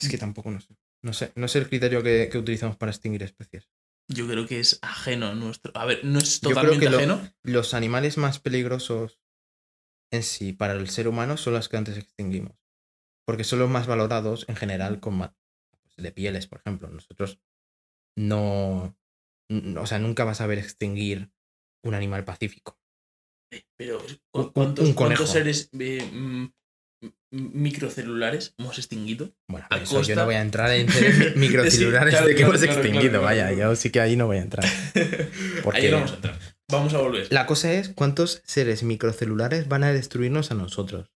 Es 0.00 0.08
que 0.08 0.18
tampoco 0.18 0.50
no 0.50 0.60
sé. 0.60 0.76
No 1.02 1.12
sé, 1.12 1.32
no 1.36 1.46
sé 1.48 1.58
el 1.60 1.68
criterio 1.68 2.02
que, 2.02 2.28
que 2.30 2.38
utilizamos 2.38 2.76
para 2.76 2.90
extinguir 2.90 3.22
especies. 3.22 3.68
Yo 4.10 4.26
creo 4.26 4.46
que 4.46 4.58
es 4.58 4.78
ajeno 4.82 5.26
a 5.28 5.34
nuestro. 5.34 5.70
A 5.76 5.84
ver, 5.84 6.04
no 6.04 6.18
es 6.18 6.40
Yo 6.40 6.50
creo 6.50 6.54
totalmente 6.62 6.90
lo- 6.90 6.96
ajeno. 6.96 7.32
Los 7.44 7.74
animales 7.74 8.16
más 8.16 8.40
peligrosos 8.40 9.20
en 10.10 10.22
sí 10.22 10.52
para 10.52 10.72
el 10.72 10.88
ser 10.88 11.06
humano 11.08 11.36
son 11.36 11.52
los 11.54 11.68
que 11.68 11.76
antes 11.76 11.98
extinguimos. 11.98 12.56
Porque 13.26 13.44
son 13.44 13.58
los 13.60 13.68
más 13.70 13.86
valorados 13.86 14.46
en 14.48 14.56
general 14.56 14.98
con 15.00 15.20
de 15.98 16.12
pieles, 16.12 16.46
por 16.46 16.58
ejemplo. 16.60 16.88
Nosotros 16.88 17.38
no. 18.16 18.96
O 19.78 19.86
sea, 19.86 19.98
nunca 19.98 20.24
vas 20.24 20.40
a 20.40 20.46
ver 20.46 20.58
extinguir 20.58 21.30
un 21.84 21.94
animal 21.94 22.24
pacífico. 22.24 22.78
Eh, 23.52 23.62
Pero, 23.78 24.02
¿cuántos, 24.52 24.86
un 24.86 24.94
conejo. 24.94 24.96
cuántos 25.24 25.30
seres 25.30 25.70
eh, 25.78 26.50
microcelulares 27.30 28.54
hemos 28.58 28.78
extinguido? 28.78 29.32
Bueno, 29.48 29.66
A 29.70 29.78
yo 29.82 30.14
no 30.16 30.24
voy 30.26 30.34
a 30.34 30.42
entrar 30.42 30.70
en 30.72 30.88
seres 30.92 31.34
mi- 31.36 31.46
microcelulares 31.48 32.12
claro, 32.12 32.26
de 32.26 32.32
que 32.34 32.38
claro, 32.38 32.52
hemos 32.54 32.64
claro, 32.64 32.80
extinguido. 32.82 33.22
Vaya, 33.22 33.52
yo 33.52 33.74
sí 33.76 33.90
que 33.90 34.00
ahí 34.00 34.16
no 34.16 34.26
voy 34.26 34.38
a 34.38 34.42
entrar. 34.42 34.66
Porque- 35.64 35.80
Ahí 35.80 35.90
no 35.90 35.96
vamos 35.96 36.12
a 36.12 36.14
entrar. 36.16 36.38
Vamos 36.70 36.92
a 36.94 36.98
volver. 36.98 37.26
La 37.30 37.46
cosa 37.46 37.72
es 37.72 37.88
cuántos 37.88 38.42
seres 38.44 38.82
microcelulares 38.82 39.68
van 39.68 39.84
a 39.84 39.92
destruirnos 39.92 40.50
a 40.50 40.54
nosotros. 40.54 41.10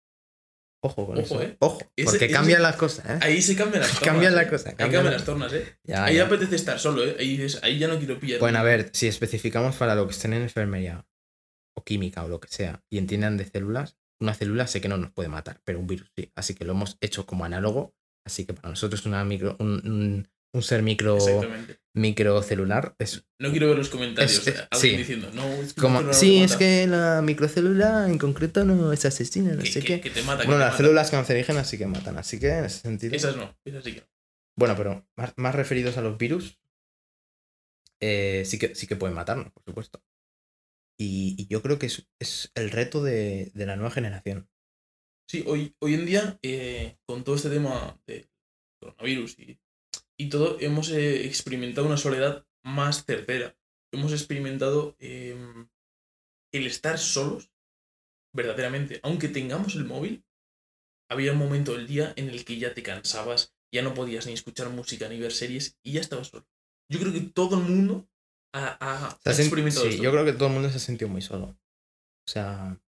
Ojo 0.85 1.07
con 1.07 1.17
Ojo, 1.19 1.25
eso. 1.25 1.43
¿eh? 1.43 1.57
Ojo, 1.61 1.79
Ese- 1.97 2.11
porque 2.11 2.25
ese- 2.25 2.35
cambian 2.35 2.61
las 2.63 2.77
cosas, 2.77 3.07
¿eh? 3.09 3.19
Ahí 3.23 3.41
se 3.41 3.55
cambian 3.57 3.83
las 3.83 3.91
tornas. 3.93 4.05
Cambian 4.13 4.35
la 4.35 4.43
¿eh? 4.43 4.49
cosa, 4.49 4.71
Ahí 4.71 4.75
cambian 4.77 4.93
cambian 4.93 5.05
la- 5.05 5.11
las 5.19 5.25
tornas, 5.25 5.53
¿eh? 5.53 5.77
Ya, 5.85 6.05
Ahí 6.05 6.17
ya. 6.17 6.27
apetece 6.27 6.57
estar 6.57 6.79
solo, 6.81 7.05
¿eh? 7.05 7.17
Ahí, 7.19 7.37
dices, 7.37 7.61
ahí 7.63 7.79
ya 7.79 7.87
no 7.89 7.99
quiero 7.99 8.19
pillar. 8.19 8.41
Bueno, 8.41 8.59
a 8.59 8.63
ver, 8.65 8.91
si 8.93 9.07
especificamos 9.07 9.77
para 9.77 9.95
lo 9.95 10.07
que 10.07 10.13
estén 10.13 10.33
en 10.33 10.43
enfermería 10.43 11.07
o 11.77 11.85
química 11.85 12.25
o 12.25 12.29
lo 12.29 12.41
que 12.41 12.49
sea 12.49 12.83
y 12.91 12.99
entiendan 12.99 13.37
de 13.37 13.45
células, 13.45 13.97
una 14.21 14.35
célula 14.35 14.67
sé 14.67 14.81
que 14.81 14.89
no 14.89 14.97
nos 14.99 15.11
puede 15.13 15.29
matar, 15.29 15.61
pero 15.65 15.79
un 15.79 15.87
virus 15.87 16.11
sí. 16.17 16.33
Así 16.35 16.55
que 16.55 16.65
lo 16.65 16.73
hemos 16.73 16.97
hecho 17.01 17.27
como 17.27 17.45
análogo. 17.45 17.95
Así 18.25 18.45
que 18.45 18.53
para 18.55 18.69
nosotros 18.69 19.05
una 19.07 19.25
micro, 19.25 19.57
un, 19.61 19.69
un- 19.85 20.29
un 20.55 20.63
ser 20.63 20.83
micro, 20.83 21.19
microcelular 21.95 22.95
es 22.99 23.25
No 23.39 23.51
quiero 23.51 23.69
ver 23.69 23.79
los 23.79 23.89
comentarios. 23.89 24.33
Es- 24.33 24.47
es- 24.49 24.61
eh, 24.61 24.67
sí. 24.73 24.97
diciendo, 24.97 25.31
no, 25.33 25.45
es 25.47 25.75
que 25.75 25.81
como. 25.81 26.13
Sí, 26.13 26.43
es 26.43 26.53
mata". 26.53 26.59
que 26.59 26.87
la 26.87 27.23
microcélula 27.23 28.07
en 28.09 28.19
concreto 28.19 28.65
no 28.65 28.93
es 28.93 29.05
asesina, 29.05 29.53
no 29.55 29.63
Que, 29.63 29.71
sé 29.71 29.81
que- 29.81 29.87
qué. 29.87 30.01
que 30.01 30.11
te 30.11 30.23
mata. 30.23 30.43
que 30.43 30.47
Bueno, 30.47 30.61
te 30.61 30.65
las 30.67 30.73
mata. 30.75 30.77
células 30.85 31.11
cancerígenas 31.11 31.69
sí 31.69 31.79
que 31.79 31.87
matan, 31.87 32.19
así 32.19 32.39
que 32.39 32.49
en 32.51 32.65
ese 32.67 32.81
sentido. 32.81 33.15
Esas 33.15 33.37
no, 33.37 33.57
esas 33.65 33.85
sí 33.85 33.95
que 33.95 34.01
no. 34.01 34.07
Bueno, 34.59 34.75
pero 34.77 35.07
más, 35.17 35.33
más 35.37 35.55
referidos 35.55 35.97
a 35.97 36.03
los 36.03 36.19
virus, 36.19 36.59
eh, 38.01 38.43
sí, 38.47 38.59
que, 38.59 38.75
sí 38.75 38.87
que 38.87 38.97
pueden 38.97 39.15
matarnos, 39.17 39.51
por 39.53 39.63
supuesto. 39.65 40.03
Y, 40.99 41.35
y 41.39 41.47
yo 41.47 41.63
creo 41.63 41.79
que 41.79 41.87
es, 41.87 42.09
es 42.21 42.53
el 42.55 42.71
reto 42.71 43.03
de, 43.03 43.51
de 43.55 43.67
la 43.67 43.77
nueva 43.77 43.91
generación. 43.91 44.49
Sí, 45.29 45.43
hoy, 45.47 45.75
hoy 45.81 45.95
en 45.95 46.05
día, 46.07 46.39
eh, 46.43 46.99
con 47.07 47.25
todo 47.25 47.37
este 47.37 47.49
tema 47.49 47.99
de 48.07 48.29
coronavirus 48.81 49.39
y, 49.39 49.59
y 50.19 50.29
todo, 50.29 50.59
hemos 50.61 50.91
eh, 50.91 51.27
experimentado 51.27 51.87
una 51.87 51.97
soledad 51.97 52.47
más 52.65 53.05
certera. 53.05 53.57
Hemos 53.93 54.13
experimentado 54.13 54.97
eh, 55.01 55.37
el 56.53 56.67
estar 56.67 56.99
solos, 56.99 57.51
verdaderamente. 58.35 59.01
Aunque 59.03 59.29
tengamos 59.29 59.75
el 59.77 59.85
móvil, 59.85 60.25
había 61.11 61.33
un 61.33 61.39
momento 61.39 61.73
del 61.75 61.87
día 61.87 62.13
en 62.17 62.29
el 62.31 62.45
que 62.45 62.59
ya 62.59 62.75
te 62.75 62.83
cansabas, 62.83 63.55
ya 63.73 63.83
no 63.83 63.95
podías 63.95 64.27
ni 64.27 64.33
escuchar 64.33 64.71
música 64.71 65.09
ni 65.09 65.19
ver 65.19 65.33
series 65.33 65.79
y 65.83 65.93
ya 65.93 66.01
estabas 66.01 66.29
solo. 66.29 66.47
Yo 66.91 67.01
creo 67.01 67.13
que 67.13 67.21
todo 67.21 67.59
el 67.59 67.65
mundo 67.65 68.09
ha, 68.55 68.77
ha- 68.81 69.09
ha 69.25 69.31
experimentado 69.31 69.87
sí, 69.87 69.91
esto. 69.93 70.03
yo 70.03 70.11
creo 70.11 70.25
que 70.25 70.33
todo 70.35 70.49
el 70.49 70.55
mundo 70.55 70.71
se 70.71 70.77
ha 70.77 70.81
sentido 70.81 71.09
muy 71.09 71.23
solo. 71.23 71.47
O 72.27 72.31
sea, 72.31 72.81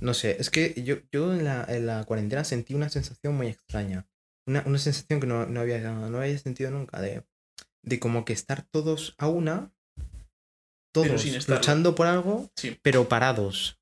no 0.00 0.14
sé, 0.14 0.36
es 0.38 0.50
que 0.50 0.74
yo, 0.84 0.96
yo 1.10 1.32
en, 1.34 1.44
la, 1.44 1.64
en 1.68 1.86
la 1.86 2.04
cuarentena 2.04 2.44
sentí 2.44 2.74
una 2.74 2.88
sensación 2.88 3.34
muy 3.34 3.48
extraña. 3.48 4.06
Una, 4.46 4.62
una 4.66 4.78
sensación 4.78 5.20
que 5.20 5.26
no, 5.26 5.46
no 5.46 5.60
había, 5.60 5.78
no 5.90 6.18
había 6.18 6.38
sentido 6.38 6.70
nunca, 6.70 7.00
de, 7.00 7.24
de 7.82 7.98
como 8.00 8.24
que 8.24 8.32
estar 8.32 8.62
todos 8.62 9.14
a 9.18 9.28
una, 9.28 9.72
todos 10.92 11.48
luchando 11.48 11.94
por 11.94 12.06
algo, 12.06 12.50
Sí. 12.56 12.78
pero 12.82 13.08
parados. 13.08 13.80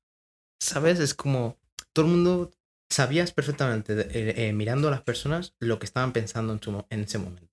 ¿Sabes? 0.61 0.99
Es 0.99 1.13
como 1.13 1.59
todo 1.93 2.05
el 2.05 2.11
mundo 2.11 2.51
sabías 2.89 3.33
perfectamente, 3.33 3.93
eh, 3.99 4.47
eh, 4.47 4.53
mirando 4.53 4.87
a 4.87 4.91
las 4.91 5.01
personas, 5.01 5.55
lo 5.59 5.79
que 5.79 5.85
estaban 5.85 6.13
pensando 6.13 6.53
en, 6.53 6.61
su 6.61 6.85
en 6.89 7.01
ese 7.01 7.17
momento. 7.17 7.51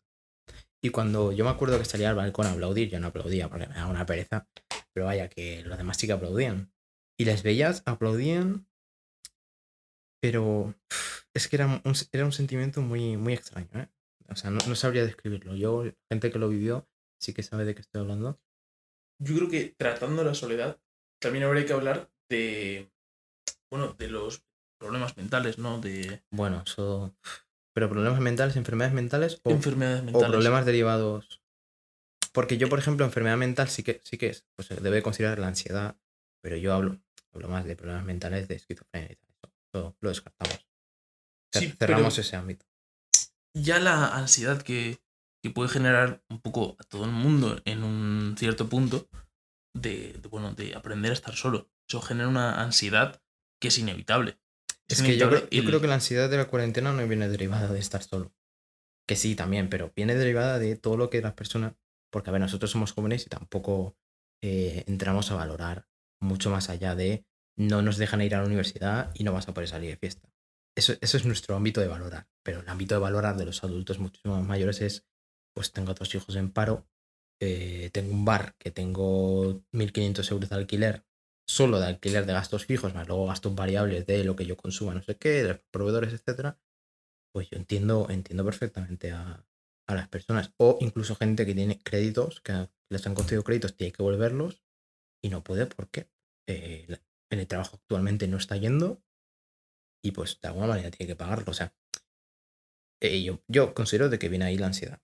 Y 0.83 0.91
cuando 0.91 1.33
yo 1.33 1.45
me 1.45 1.51
acuerdo 1.51 1.79
que 1.79 1.85
salía 1.85 2.09
al 2.11 2.17
balcón 2.17 2.47
a 2.47 2.53
aplaudir, 2.53 2.89
yo 2.89 3.01
no 3.01 3.09
aplaudía 3.09 3.49
porque 3.49 3.67
me 3.67 3.75
daba 3.75 3.91
una 3.91 4.07
pereza, 4.07 4.49
pero 4.95 5.07
vaya, 5.07 5.29
que 5.29 5.63
los 5.65 5.77
demás 5.77 5.99
sí 5.99 6.07
que 6.07 6.15
aplaudían. 6.15 6.73
Y 7.19 7.27
les 7.27 7.43
veías, 7.43 7.83
aplaudían, 7.85 8.67
pero 10.21 10.75
es 11.35 11.49
que 11.49 11.57
era 11.57 11.67
un, 11.67 11.95
era 12.13 12.25
un 12.25 12.33
sentimiento 12.33 12.83
muy, 12.83 13.17
muy 13.17 13.33
extraño, 13.33 13.69
¿eh? 13.75 13.89
O 14.29 14.37
sea, 14.37 14.51
no, 14.51 14.59
no 14.67 14.75
sabría 14.77 15.05
describirlo. 15.05 15.57
Yo, 15.57 15.85
gente 16.09 16.31
que 16.31 16.39
lo 16.39 16.49
vivió, 16.49 16.89
sí 17.19 17.33
que 17.35 17.43
sabe 17.43 17.65
de 17.65 17.75
qué 17.75 17.81
estoy 17.81 18.01
hablando. 18.01 18.41
yo 19.19 19.35
creo 19.37 19.49
que 19.49 19.75
tratando 19.77 20.23
la 20.23 20.35
soledad, 20.35 20.79
también 21.21 21.45
habría 21.45 21.67
que 21.67 21.73
hablar 21.73 22.11
de, 22.29 22.91
bueno, 23.71 23.95
de 23.95 24.09
los 24.09 24.45
problemas 24.79 25.17
mentales, 25.17 25.59
¿no? 25.59 25.81
De 25.81 26.23
Bueno, 26.31 26.63
eso... 26.67 27.15
Pero 27.73 27.89
problemas 27.89 28.21
mentales, 28.21 28.57
enfermedades 28.57 28.95
mentales 28.95 29.41
o, 29.45 29.51
enfermedades 29.51 30.01
o 30.01 30.05
mentales. 30.05 30.31
problemas 30.31 30.67
derivados. 30.67 31.41
Porque 32.33 32.59
yo, 32.59 32.69
por 32.69 32.79
ejemplo, 32.79 33.05
enfermedad 33.05 33.37
mental 33.37 33.69
sí 33.69 33.83
que, 33.83 34.01
sí 34.03 34.19
que 34.19 34.29
es, 34.29 34.45
pues 34.57 34.69
debe 34.83 35.03
considerar 35.03 35.39
la 35.39 35.49
ansiedad, 35.49 35.97
pero 36.43 36.57
yo 36.57 36.75
hablo, 36.75 37.01
hablo 37.33 37.49
más 37.49 37.65
de 37.65 37.77
problemas 37.77 38.05
mentales 38.05 38.49
de 38.49 38.57
esquizofrenia 38.57 39.13
y 39.13 39.17
tal. 39.17 39.30
Eso 39.73 39.97
lo 40.01 40.09
descartamos. 40.09 40.67
Sí, 41.53 41.67
Cer- 41.69 41.77
Cerramos 41.79 42.19
ese 42.19 42.37
ámbito. 42.37 42.67
Ya 43.55 43.79
la 43.79 44.17
ansiedad 44.17 44.63
que, 44.63 45.01
que 45.43 45.51
puede 45.51 45.69
generar 45.69 46.23
un 46.29 46.41
poco 46.41 46.77
a 46.79 46.85
todo 46.85 47.05
el 47.05 47.11
mundo 47.11 47.61
en 47.65 47.83
un 47.83 48.37
cierto 48.39 48.69
punto 48.69 49.09
de, 49.75 50.15
de, 50.15 50.29
bueno, 50.29 50.55
de 50.55 50.75
aprender 50.75 51.11
a 51.11 51.15
estar 51.15 51.35
solo. 51.35 51.71
Eso 51.89 52.01
genera 52.01 52.29
una 52.29 52.63
ansiedad 52.63 53.21
que 53.61 53.69
es 53.69 53.79
inevitable. 53.79 54.39
Es 54.89 55.03
que 55.03 55.17
yo 55.17 55.29
creo, 55.29 55.41
yo 55.51 55.61
el- 55.61 55.67
creo 55.67 55.81
que 55.81 55.87
la 55.89 55.95
ansiedad 55.95 56.31
de 56.31 56.37
la 56.37 56.49
cuarentena 56.49 56.93
no 56.93 57.07
viene 57.07 57.29
derivada 57.29 57.73
de 57.73 57.79
estar 57.81 58.03
solo. 58.03 58.33
Que 59.09 59.17
sí, 59.17 59.35
también, 59.35 59.69
pero 59.69 59.93
viene 59.97 60.15
derivada 60.15 60.59
de 60.59 60.77
todo 60.77 60.97
lo 60.97 61.11
que 61.11 61.21
las 61.21 61.35
personas. 61.35 61.75
Porque, 62.13 62.31
a 62.31 62.33
ver, 62.33 62.41
nosotros 62.41 62.71
somos 62.71 62.93
jóvenes 62.93 63.27
y 63.27 63.29
tampoco 63.29 63.97
eh, 64.43 64.85
entramos 64.87 65.31
a 65.31 65.37
valorar 65.37 65.89
mucho 66.21 66.51
más 66.51 66.71
allá 66.71 66.95
de 66.95 67.25
no 67.61 67.83
nos 67.83 67.97
dejan 67.99 68.23
ir 68.23 68.35
a 68.35 68.41
la 68.41 68.47
universidad 68.47 69.13
y 69.15 69.25
no 69.25 69.33
vas 69.33 69.49
a 69.49 69.55
poder 69.55 69.69
salir 69.69 69.91
de 69.91 69.97
fiesta. 69.97 70.33
Eso, 70.77 70.95
eso 71.01 71.17
es 71.17 71.25
nuestro 71.27 71.57
ámbito 71.57 71.81
de 71.81 71.89
valorar. 71.89 72.29
Pero 72.45 72.61
el 72.61 72.69
ámbito 72.69 72.95
de 72.95 73.01
valorar 73.01 73.37
de 73.37 73.45
los 73.45 73.63
adultos 73.65 73.99
muchísimo 73.99 74.37
más 74.37 74.47
mayores 74.47 74.81
es: 74.81 75.07
pues 75.55 75.73
tengo 75.73 75.95
dos 75.95 76.15
hijos 76.15 76.37
en 76.37 76.51
paro, 76.53 76.89
eh, 77.41 77.91
tengo 77.93 78.13
un 78.13 78.25
bar 78.25 78.55
que 78.59 78.71
tengo 78.71 79.63
1.500 79.73 80.31
euros 80.31 80.49
de 80.51 80.57
alquiler 80.57 81.05
solo 81.49 81.81
de 81.81 81.87
alquiler 81.87 82.27
de 82.27 82.33
gastos 82.33 82.65
fijos, 82.67 82.95
más 82.95 83.09
luego 83.09 83.27
gastos 83.27 83.55
variables 83.57 84.07
de 84.07 84.23
lo 84.25 84.37
que 84.37 84.47
yo 84.47 84.57
consuma, 84.57 84.95
no 84.95 85.03
sé 85.03 85.17
qué, 85.17 85.43
de 85.43 85.49
los 85.49 85.59
proveedores, 85.73 86.13
etcétera, 86.13 86.61
pues 87.33 87.51
yo 87.51 87.57
entiendo, 87.59 88.09
entiendo 88.11 88.45
perfectamente 88.45 89.13
a, 89.13 89.47
a 89.89 89.95
las 89.95 90.09
personas. 90.09 90.53
O 90.59 90.79
incluso 90.81 91.17
gente 91.17 91.47
que 91.47 91.55
tiene 91.55 91.79
créditos, 91.81 92.41
que 92.41 92.69
les 92.91 93.07
han 93.07 93.15
concedido 93.15 93.45
créditos, 93.45 93.77
tiene 93.77 93.93
que 93.93 94.03
volverlos. 94.03 94.63
y 95.25 95.31
no 95.31 95.45
puede 95.45 95.67
porque 95.67 96.11
eh, 96.49 96.87
en 97.31 97.41
el 97.41 97.47
trabajo 97.47 97.77
actualmente 97.77 98.27
no 98.29 98.37
está 98.37 98.57
yendo 98.57 99.03
y 100.05 100.13
pues 100.13 100.41
de 100.41 100.49
alguna 100.49 100.67
manera 100.67 100.91
tiene 100.91 101.09
que 101.09 101.17
pagarlo. 101.17 101.51
O 101.51 101.55
sea, 101.55 101.75
eh, 103.03 103.23
yo, 103.23 103.43
yo 103.49 103.75
considero 103.75 104.09
de 104.09 104.19
que 104.19 104.29
viene 104.29 104.45
ahí 104.47 104.59
la 104.59 104.67
ansiedad. 104.67 105.01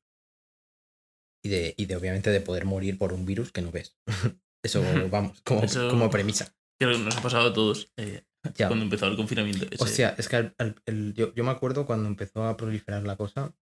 Y 1.44 1.48
de, 1.48 1.74
y 1.76 1.86
de 1.86 1.96
obviamente 1.96 2.30
de 2.30 2.40
poder 2.40 2.64
morir 2.64 2.98
por 2.98 3.12
un 3.12 3.24
virus 3.24 3.52
que 3.52 3.62
no 3.62 3.70
ves. 3.70 3.96
Eso, 4.64 4.82
vamos, 5.10 5.40
como, 5.42 5.62
Eso- 5.62 5.88
como 5.88 6.10
premisa. 6.10 6.54
Creo 6.80 6.92
que 6.92 6.98
nos 6.98 7.16
ha 7.16 7.22
pasado 7.22 7.48
a 7.48 7.52
todos 7.54 7.90
eh, 7.96 8.24
Ya. 8.54 8.66
cuando 8.68 8.84
empezó 8.84 9.06
el 9.06 9.16
confinamiento. 9.16 9.66
ese- 9.70 9.82
Hostia, 9.82 10.14
es 10.18 10.28
que 10.28 10.52
el- 10.86 11.14
yo, 11.14 11.32
yo 11.34 11.44
me 11.44 11.50
acuerdo 11.50 11.86
cuando 11.86 12.08
empezó 12.08 12.44
a 12.44 12.56
proliferar 12.56 13.02
la 13.04 13.16
cosa. 13.16 13.54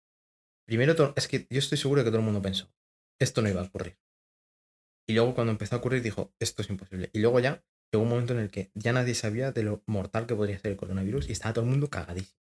Primero, 0.66 1.12
es 1.16 1.28
que 1.28 1.46
yo 1.50 1.58
estoy 1.58 1.76
seguro 1.76 2.00
de 2.00 2.06
que 2.06 2.10
todo 2.10 2.20
el 2.20 2.24
mundo 2.24 2.40
pensó, 2.40 2.72
esto 3.20 3.42
no 3.42 3.50
iba 3.50 3.60
a 3.60 3.64
ocurrir. 3.64 3.98
Y 5.06 5.12
luego 5.12 5.34
cuando 5.34 5.50
empezó 5.50 5.76
a 5.76 5.78
ocurrir 5.80 6.02
dijo, 6.02 6.32
esto 6.40 6.62
es 6.62 6.70
imposible. 6.70 7.10
Y 7.12 7.18
luego 7.20 7.38
ya 7.38 7.62
llegó 7.94 8.02
un 8.02 8.08
momento 8.10 8.32
en 8.34 8.40
el 8.40 8.50
que 8.50 8.70
ya 8.74 8.92
nadie 8.92 9.14
sabía 9.14 9.52
de 9.52 9.62
lo 9.62 9.82
mortal 9.86 10.26
que 10.26 10.34
podría 10.34 10.58
ser 10.58 10.72
el 10.72 10.76
coronavirus 10.76 11.28
y 11.28 11.32
estaba 11.32 11.54
todo 11.54 11.64
el 11.64 11.70
mundo 11.70 11.88
cagadísimo. 11.88 12.38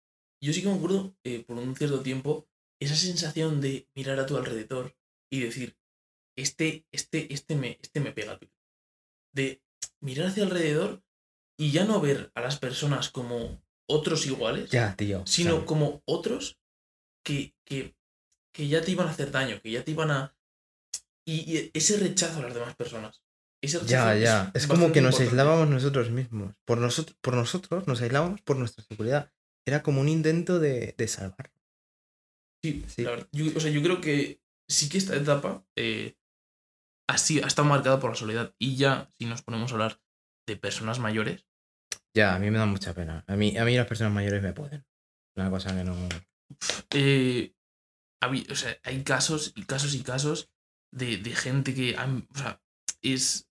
Yo 0.43 0.53
sí 0.53 0.63
que 0.63 0.69
me 0.69 0.75
acuerdo, 0.77 1.17
eh, 1.25 1.43
por 1.45 1.57
un 1.57 1.75
cierto 1.75 2.01
tiempo, 2.01 2.47
esa 2.81 2.95
sensación 2.95 3.61
de 3.61 3.89
mirar 3.95 4.21
a 4.21 4.27
tu 4.27 4.37
alrededor 4.37 4.97
y 5.33 5.41
decir, 5.41 5.77
este, 6.37 6.87
este, 6.93 7.33
este 7.33 7.57
me, 7.57 7.79
este 7.83 8.01
me 8.01 8.13
pega, 8.13 8.39
tío. 8.39 8.51
De 9.35 9.63
mirar 10.01 10.29
hacia 10.29 10.45
alrededor 10.45 11.03
y 11.59 11.73
ya 11.73 11.85
no 11.85 12.01
ver 12.01 12.31
a 12.35 12.41
las 12.41 12.59
personas 12.59 13.11
como 13.11 13.61
otros 13.89 14.27
iguales, 14.27 14.71
Ya, 14.71 14.95
tío. 14.95 15.27
sino 15.27 15.57
sea, 15.57 15.65
como 15.67 16.03
otros 16.07 16.61
que, 17.25 17.57
que, 17.65 17.97
que 18.55 18.69
ya 18.69 18.83
te 18.83 18.93
iban 18.93 19.09
a 19.09 19.11
hacer 19.11 19.33
daño, 19.33 19.61
que 19.61 19.71
ya 19.73 19.85
te 19.85 19.91
iban 19.91 20.11
a... 20.11 20.37
Y, 21.27 21.53
y 21.53 21.71
ese 21.75 21.99
rechazo 21.99 22.39
a 22.39 22.43
las 22.43 22.55
demás 22.55 22.77
personas. 22.77 23.23
Ese 23.63 23.85
ya, 23.87 24.15
ya. 24.17 24.51
Es 24.55 24.67
como 24.67 24.93
que 24.93 25.01
nos 25.01 25.15
importante. 25.15 25.23
aislábamos 25.41 25.69
nosotros 25.69 26.11
mismos. 26.11 26.55
Por, 26.65 26.79
nosotros 26.79 27.17
por 27.21 27.35
nosotros 27.35 27.87
nos 27.89 28.01
aislábamos 28.01 28.41
por 28.43 28.57
nuestra 28.57 28.85
seguridad. 28.85 29.33
Era 29.67 29.83
como 29.83 30.01
un 30.01 30.09
intento 30.09 30.59
de, 30.61 30.95
de 30.97 31.09
salvar. 31.09 31.51
Sí, 32.65 32.85
Sí. 32.89 33.03
la 33.03 33.11
verdad. 33.11 33.29
Yo, 33.33 33.47
o 33.57 33.61
sea, 33.61 33.71
yo 33.71 33.83
creo 33.83 34.01
que 34.01 34.41
sí 34.69 34.89
que 34.89 34.99
esta 34.99 35.17
etapa 35.17 35.65
eh, 35.77 36.17
ha, 37.09 37.19
sido- 37.19 37.45
ha 37.45 37.49
estado 37.49 37.69
marcada 37.69 37.99
por 38.01 38.11
la 38.11 38.17
soledad. 38.17 38.55
Y 38.59 38.77
ya, 38.77 39.11
si 39.19 39.27
nos 39.27 39.43
ponemos 39.43 39.71
a 39.71 39.75
hablar 39.75 40.01
de 40.47 40.57
personas 40.57 40.99
mayores, 40.99 41.45
Ya, 42.17 42.35
a 42.35 42.39
mí 42.39 42.51
me 42.51 42.59
da 42.59 42.67
mucha 42.67 42.95
pena. 42.95 43.25
A 43.29 43.37
mí, 43.37 43.57
a 43.57 43.65
mí 43.65 43.77
las 43.77 43.87
personas 43.87 44.13
mayores 44.13 44.43
me 44.43 44.53
pueden. 44.53 44.85
Una 45.37 45.51
cosa 45.51 45.77
que 45.77 45.85
no. 45.85 45.95
eh, 46.95 47.55
o 48.51 48.55
sea, 48.55 48.77
hay 48.83 49.05
casos 49.05 49.53
y 49.55 49.65
casos 49.65 49.95
y 49.95 50.03
casos 50.03 50.51
de, 50.93 51.19
de 51.19 51.31
gente 51.35 51.75
que 51.75 51.97
han- 51.97 52.27
o 52.35 52.39
sea, 52.39 52.63
es, 53.03 53.48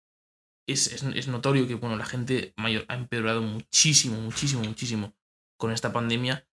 es, 0.67 0.91
es, 0.91 1.03
es 1.03 1.27
notorio 1.27 1.67
que 1.67 1.75
bueno, 1.75 1.95
la 1.95 2.05
gente 2.05 2.53
mayor 2.57 2.85
ha 2.87 2.95
empeorado 2.95 3.41
muchísimo, 3.41 4.19
muchísimo, 4.19 4.63
muchísimo 4.63 5.15
con 5.57 5.71
esta 5.71 5.91
pandemia 5.91 6.47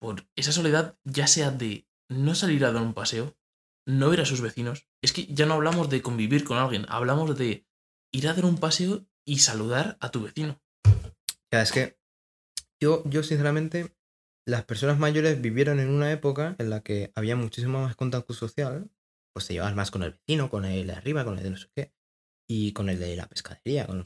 por 0.00 0.26
esa 0.36 0.52
soledad, 0.52 0.98
ya 1.04 1.26
sea 1.26 1.50
de 1.50 1.88
no 2.10 2.34
salir 2.34 2.64
a 2.64 2.72
dar 2.72 2.82
un 2.82 2.94
paseo, 2.94 3.36
no 3.86 4.10
ver 4.10 4.20
a 4.20 4.26
sus 4.26 4.40
vecinos. 4.40 4.86
Es 5.02 5.12
que 5.12 5.26
ya 5.26 5.46
no 5.46 5.54
hablamos 5.54 5.88
de 5.88 6.02
convivir 6.02 6.44
con 6.44 6.58
alguien, 6.58 6.86
hablamos 6.88 7.36
de 7.36 7.66
ir 8.12 8.28
a 8.28 8.34
dar 8.34 8.44
un 8.44 8.58
paseo 8.58 9.06
y 9.26 9.38
saludar 9.38 9.96
a 10.00 10.10
tu 10.10 10.22
vecino. 10.22 10.60
Ya, 11.50 11.62
es 11.62 11.72
que 11.72 11.98
yo, 12.80 13.02
yo 13.06 13.22
sinceramente, 13.22 13.94
las 14.46 14.64
personas 14.64 14.98
mayores 14.98 15.40
vivieron 15.40 15.80
en 15.80 15.88
una 15.88 16.12
época 16.12 16.54
en 16.58 16.70
la 16.70 16.82
que 16.82 17.10
había 17.14 17.36
muchísimo 17.36 17.80
más 17.80 17.96
contacto 17.96 18.34
social, 18.34 18.90
pues 19.32 19.46
te 19.46 19.54
llevabas 19.54 19.74
más 19.74 19.90
con 19.90 20.02
el 20.02 20.12
vecino, 20.12 20.50
con 20.50 20.64
el 20.64 20.86
de 20.86 20.92
arriba, 20.92 21.24
con 21.24 21.38
el 21.38 21.44
de 21.44 21.50
no 21.50 21.56
sé 21.56 21.68
qué, 21.74 21.92
y 22.48 22.72
con 22.72 22.88
el 22.88 22.98
de 22.98 23.16
la 23.16 23.28
pescadería, 23.28 23.86
con 23.86 23.98
no. 23.98 24.04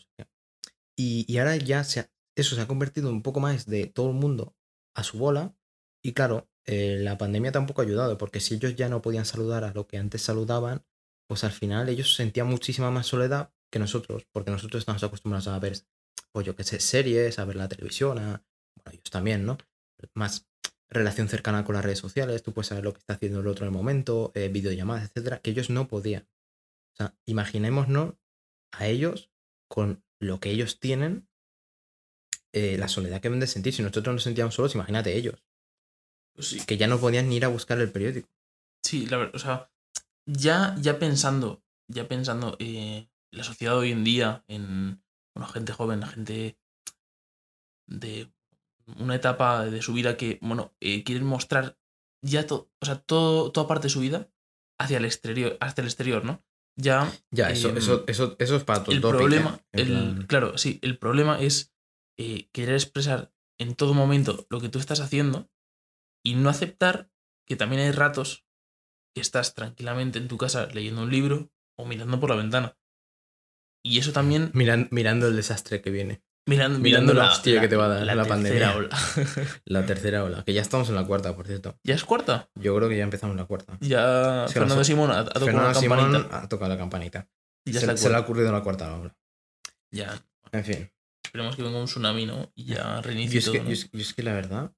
Y, 0.97 1.25
y 1.33 1.39
ahora 1.39 1.57
ya 1.57 1.85
se 1.85 2.01
ha- 2.01 2.11
eso 2.37 2.55
se 2.55 2.61
ha 2.63 2.69
convertido 2.69 3.11
un 3.11 3.23
poco 3.23 3.41
más 3.41 3.67
de 3.67 3.87
todo 3.87 4.09
el 4.11 4.15
mundo 4.17 4.57
a 4.97 5.03
su 5.05 5.19
bola, 5.19 5.57
y 6.03 6.13
claro, 6.13 6.49
eh, 6.67 6.99
la 7.01 7.19
pandemia 7.19 7.53
tampoco 7.53 7.81
ha 7.81 7.85
ayudado, 7.85 8.19
porque 8.19 8.41
si 8.41 8.55
ellos 8.55 8.77
ya 8.77 8.89
no 8.89 9.03
podían 9.03 9.25
saludar 9.25 9.65
a 9.65 9.73
lo 9.73 9.87
que 9.87 9.99
antes 9.99 10.23
saludaban, 10.23 10.85
pues 11.29 11.45
al 11.45 11.53
final 11.53 11.89
ellos 11.89 12.15
sentían 12.15 12.47
muchísima 12.49 12.91
más 12.91 13.07
soledad 13.07 13.53
que 13.71 13.79
nosotros, 13.79 14.27
porque 14.33 14.51
nosotros 14.51 14.81
estamos 14.81 15.03
acostumbrados 15.03 15.49
a 15.49 15.59
ver 15.59 15.79
pues 16.33 16.47
yo 16.47 16.55
qué 16.55 16.65
sé, 16.65 16.79
series, 16.81 17.39
a 17.39 17.45
ver 17.45 17.57
la 17.57 17.69
televisión, 17.69 18.19
a, 18.19 18.45
bueno, 18.77 18.93
ellos 18.93 19.11
también, 19.11 19.45
¿no? 19.47 19.59
Más 20.15 20.47
relación 20.91 21.29
cercana 21.29 21.65
con 21.65 21.75
las 21.75 21.85
redes 21.85 21.99
sociales, 21.99 22.43
tú 22.43 22.53
puedes 22.53 22.69
saber 22.69 22.85
lo 22.85 22.93
que 22.93 22.99
está 23.01 23.15
haciendo 23.15 23.41
el 23.41 23.47
otro 23.47 23.65
en 23.67 23.73
el 23.73 23.77
momento, 23.77 24.31
eh, 24.35 24.49
videollamadas, 24.49 25.05
etcétera, 25.05 25.41
que 25.41 25.51
ellos 25.51 25.71
no 25.71 25.89
podían. 25.89 26.29
O 26.95 26.97
sea, 26.97 27.15
imaginémonos 27.27 28.15
a 28.73 28.87
ellos 28.87 29.31
con 29.69 30.05
lo 30.21 30.41
que 30.41 30.51
ellos 30.51 30.81
tienen, 30.81 31.29
eh, 32.53 32.77
la 32.79 32.89
soledad 32.89 33.21
que 33.21 33.29
deben 33.29 33.41
de 33.41 33.47
sentir. 33.47 33.73
Si 33.73 33.83
nosotros 33.83 34.15
nos 34.15 34.23
sentíamos 34.23 34.55
solos, 34.55 34.75
imagínate 34.75 35.17
ellos, 35.17 35.45
Pues 36.35 36.49
sí, 36.49 36.65
que 36.67 36.77
ya 36.77 36.87
no 36.87 36.99
podían 36.99 37.29
ni 37.29 37.37
ir 37.37 37.45
a 37.45 37.49
buscar 37.49 37.79
el 37.81 37.93
periódico. 37.93 38.29
Sí, 38.83 39.07
la 39.07 39.19
verdad, 39.19 39.37
o 39.37 39.39
sea, 39.39 39.71
ya, 40.27 40.75
ya 40.81 40.99
pensando, 40.99 41.63
ya 41.89 42.09
pensando 42.09 42.57
eh, 42.59 43.09
la 43.33 43.45
sociedad 43.45 43.77
hoy 43.77 43.93
en 43.93 44.05
día, 44.05 44.45
en 44.49 45.03
bueno, 45.35 45.49
gente 45.53 45.73
joven, 45.73 46.03
gente 46.03 46.59
de 47.87 48.33
una 48.99 49.15
etapa 49.15 49.67
de 49.67 49.83
su 49.83 49.93
vida 49.93 50.17
que, 50.17 50.39
bueno, 50.43 50.75
eh, 50.81 51.05
quieren 51.05 51.25
mostrar 51.25 51.79
ya 52.23 52.47
todo, 52.47 52.71
o 52.81 52.87
sea, 52.87 53.01
todo, 53.01 53.53
toda 53.53 53.69
parte 53.69 53.85
de 53.85 53.91
su 53.91 54.01
vida 54.01 54.31
hacia 54.79 54.99
el 54.99 55.05
exterior, 55.05 55.57
hacia 55.61 55.83
el 55.83 55.89
exterior, 55.89 56.25
¿no? 56.25 56.43
Ya 56.81 57.13
Ya, 57.33 57.51
eso, 57.51 57.69
Em, 57.71 57.77
eso, 57.77 58.05
eso, 58.07 58.37
eso 58.39 58.57
es 58.57 58.65
para 58.65 58.85
tu 58.85 58.93
el 58.93 59.01
topic, 59.01 59.19
problema, 59.19 59.61
En 59.73 59.81
el, 59.81 59.87
plan, 59.89 60.27
claro, 60.27 60.57
sí, 60.57 60.79
el 60.83 60.97
problema 60.97 61.41
es 61.41 61.75
eh, 62.19 62.49
querer 62.53 62.75
expresar 62.77 63.33
en 63.61 63.75
todo 63.75 63.95
momento 63.95 64.47
lo 64.49 64.61
que 64.61 64.69
tú 64.69 64.79
estás 64.79 65.01
haciendo 65.01 65.51
y 66.25 66.37
no 66.37 66.49
aceptar 66.49 67.11
que 67.47 67.57
también 67.57 67.83
hay 67.83 67.91
ratos 67.91 68.47
que 69.15 69.21
estás 69.21 69.55
tranquilamente 69.55 70.19
en 70.19 70.29
tu 70.29 70.39
casa 70.39 70.67
leyendo 70.67 71.03
un 71.03 71.11
libro 71.11 71.51
o 71.77 71.85
mirando 71.85 72.21
por 72.21 72.31
la 72.31 72.37
ventana. 72.37 72.79
Y 73.85 73.99
eso 73.99 74.13
también 74.13 74.51
miran- 74.55 74.89
mirando 74.91 75.27
el 75.27 75.37
desastre 75.37 75.81
que 75.83 75.91
viene. 75.91 76.23
Mirando, 76.49 76.79
mirando 76.81 77.15
la 77.15 77.31
hostia 77.31 77.61
que 77.61 77.69
te 77.69 77.77
va 77.77 77.85
a 77.87 77.89
dar 77.89 78.07
la 78.07 78.15
tercera 78.25 78.29
pandemia. 78.29 78.77
ola. 78.77 78.89
La 79.65 79.87
tercera 79.87 80.25
ola, 80.25 80.43
que 80.45 80.53
ya 80.55 80.63
estamos 80.63 80.89
en 80.89 80.95
la 80.97 81.05
cuarta, 81.05 81.37
por 81.37 81.47
cierto. 81.47 81.79
¿Ya 81.85 81.95
es 81.95 82.05
cuarta? 82.05 82.49
Yo 82.57 82.75
creo 82.77 82.89
que 82.89 82.97
ya 82.97 83.05
empezamos 83.05 83.37
la 83.37 83.45
cuarta. 83.45 83.77
Ya 83.81 84.45
Es 84.47 84.53
que 84.53 84.61
Fernando 84.61 84.83
Simón 84.85 85.11
ha, 85.11 85.21
ha 85.21 85.25
tocado 85.25 85.47
Fernando 85.47 85.81
Simón 85.81 85.99
campanita. 85.99 86.39
ha 86.43 86.49
tocado 86.49 86.69
la 86.71 86.79
campanita. 86.79 87.29
y 87.65 87.73
ya 87.73 87.81
se, 87.81 87.87
la 87.87 87.97
se 87.97 88.09
le 88.09 88.17
ha 88.17 88.21
ocurrido 88.21 88.51
la 88.51 88.63
cuarta 88.63 88.93
ola. 88.95 89.17
Ya, 89.93 90.21
En 90.53 90.65
fin. 90.65 90.91
esperemos 91.25 91.55
que 91.57 91.63
venga 91.63 91.79
un 91.79 91.87
tsunami, 91.87 92.27
¿no? 92.27 92.51
Y 92.55 92.65
ya 92.65 93.01
reinicie 93.03 93.41
todo, 93.41 93.53
que, 93.53 93.59
¿no? 93.61 93.67
yo 93.67 93.73
es- 93.73 93.91
yo 93.91 94.01
es 94.01 94.15
que 94.15 94.23
la 94.23 94.33
verdad, 94.35 94.73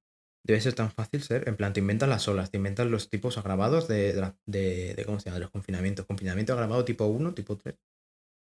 debe 0.44 0.60
ser 0.60 0.74
tan 0.74 0.90
fácil 0.90 1.22
ser. 1.22 1.48
En 1.48 1.56
plan, 1.56 1.72
te 1.72 1.80
inventas 1.80 2.08
las 2.08 2.26
olas, 2.28 2.50
te 2.50 2.56
inventas 2.58 2.86
los 2.86 3.08
tipos 3.10 3.38
agravados 3.38 3.86
de, 3.88 4.12
de, 4.14 4.20
la- 4.20 4.36
de- 4.46 4.94
de- 4.94 5.04
¿cómo 5.04 5.18
se 5.20 5.26
llama? 5.26 5.36
De 5.36 5.40
los 5.42 5.50
confinamientos. 5.50 6.06
Confinamiento 6.06 6.52
agravado 6.52 6.84
tipo 6.84 7.06
1, 7.06 7.34
tipo 7.34 7.56
3. 7.56 7.74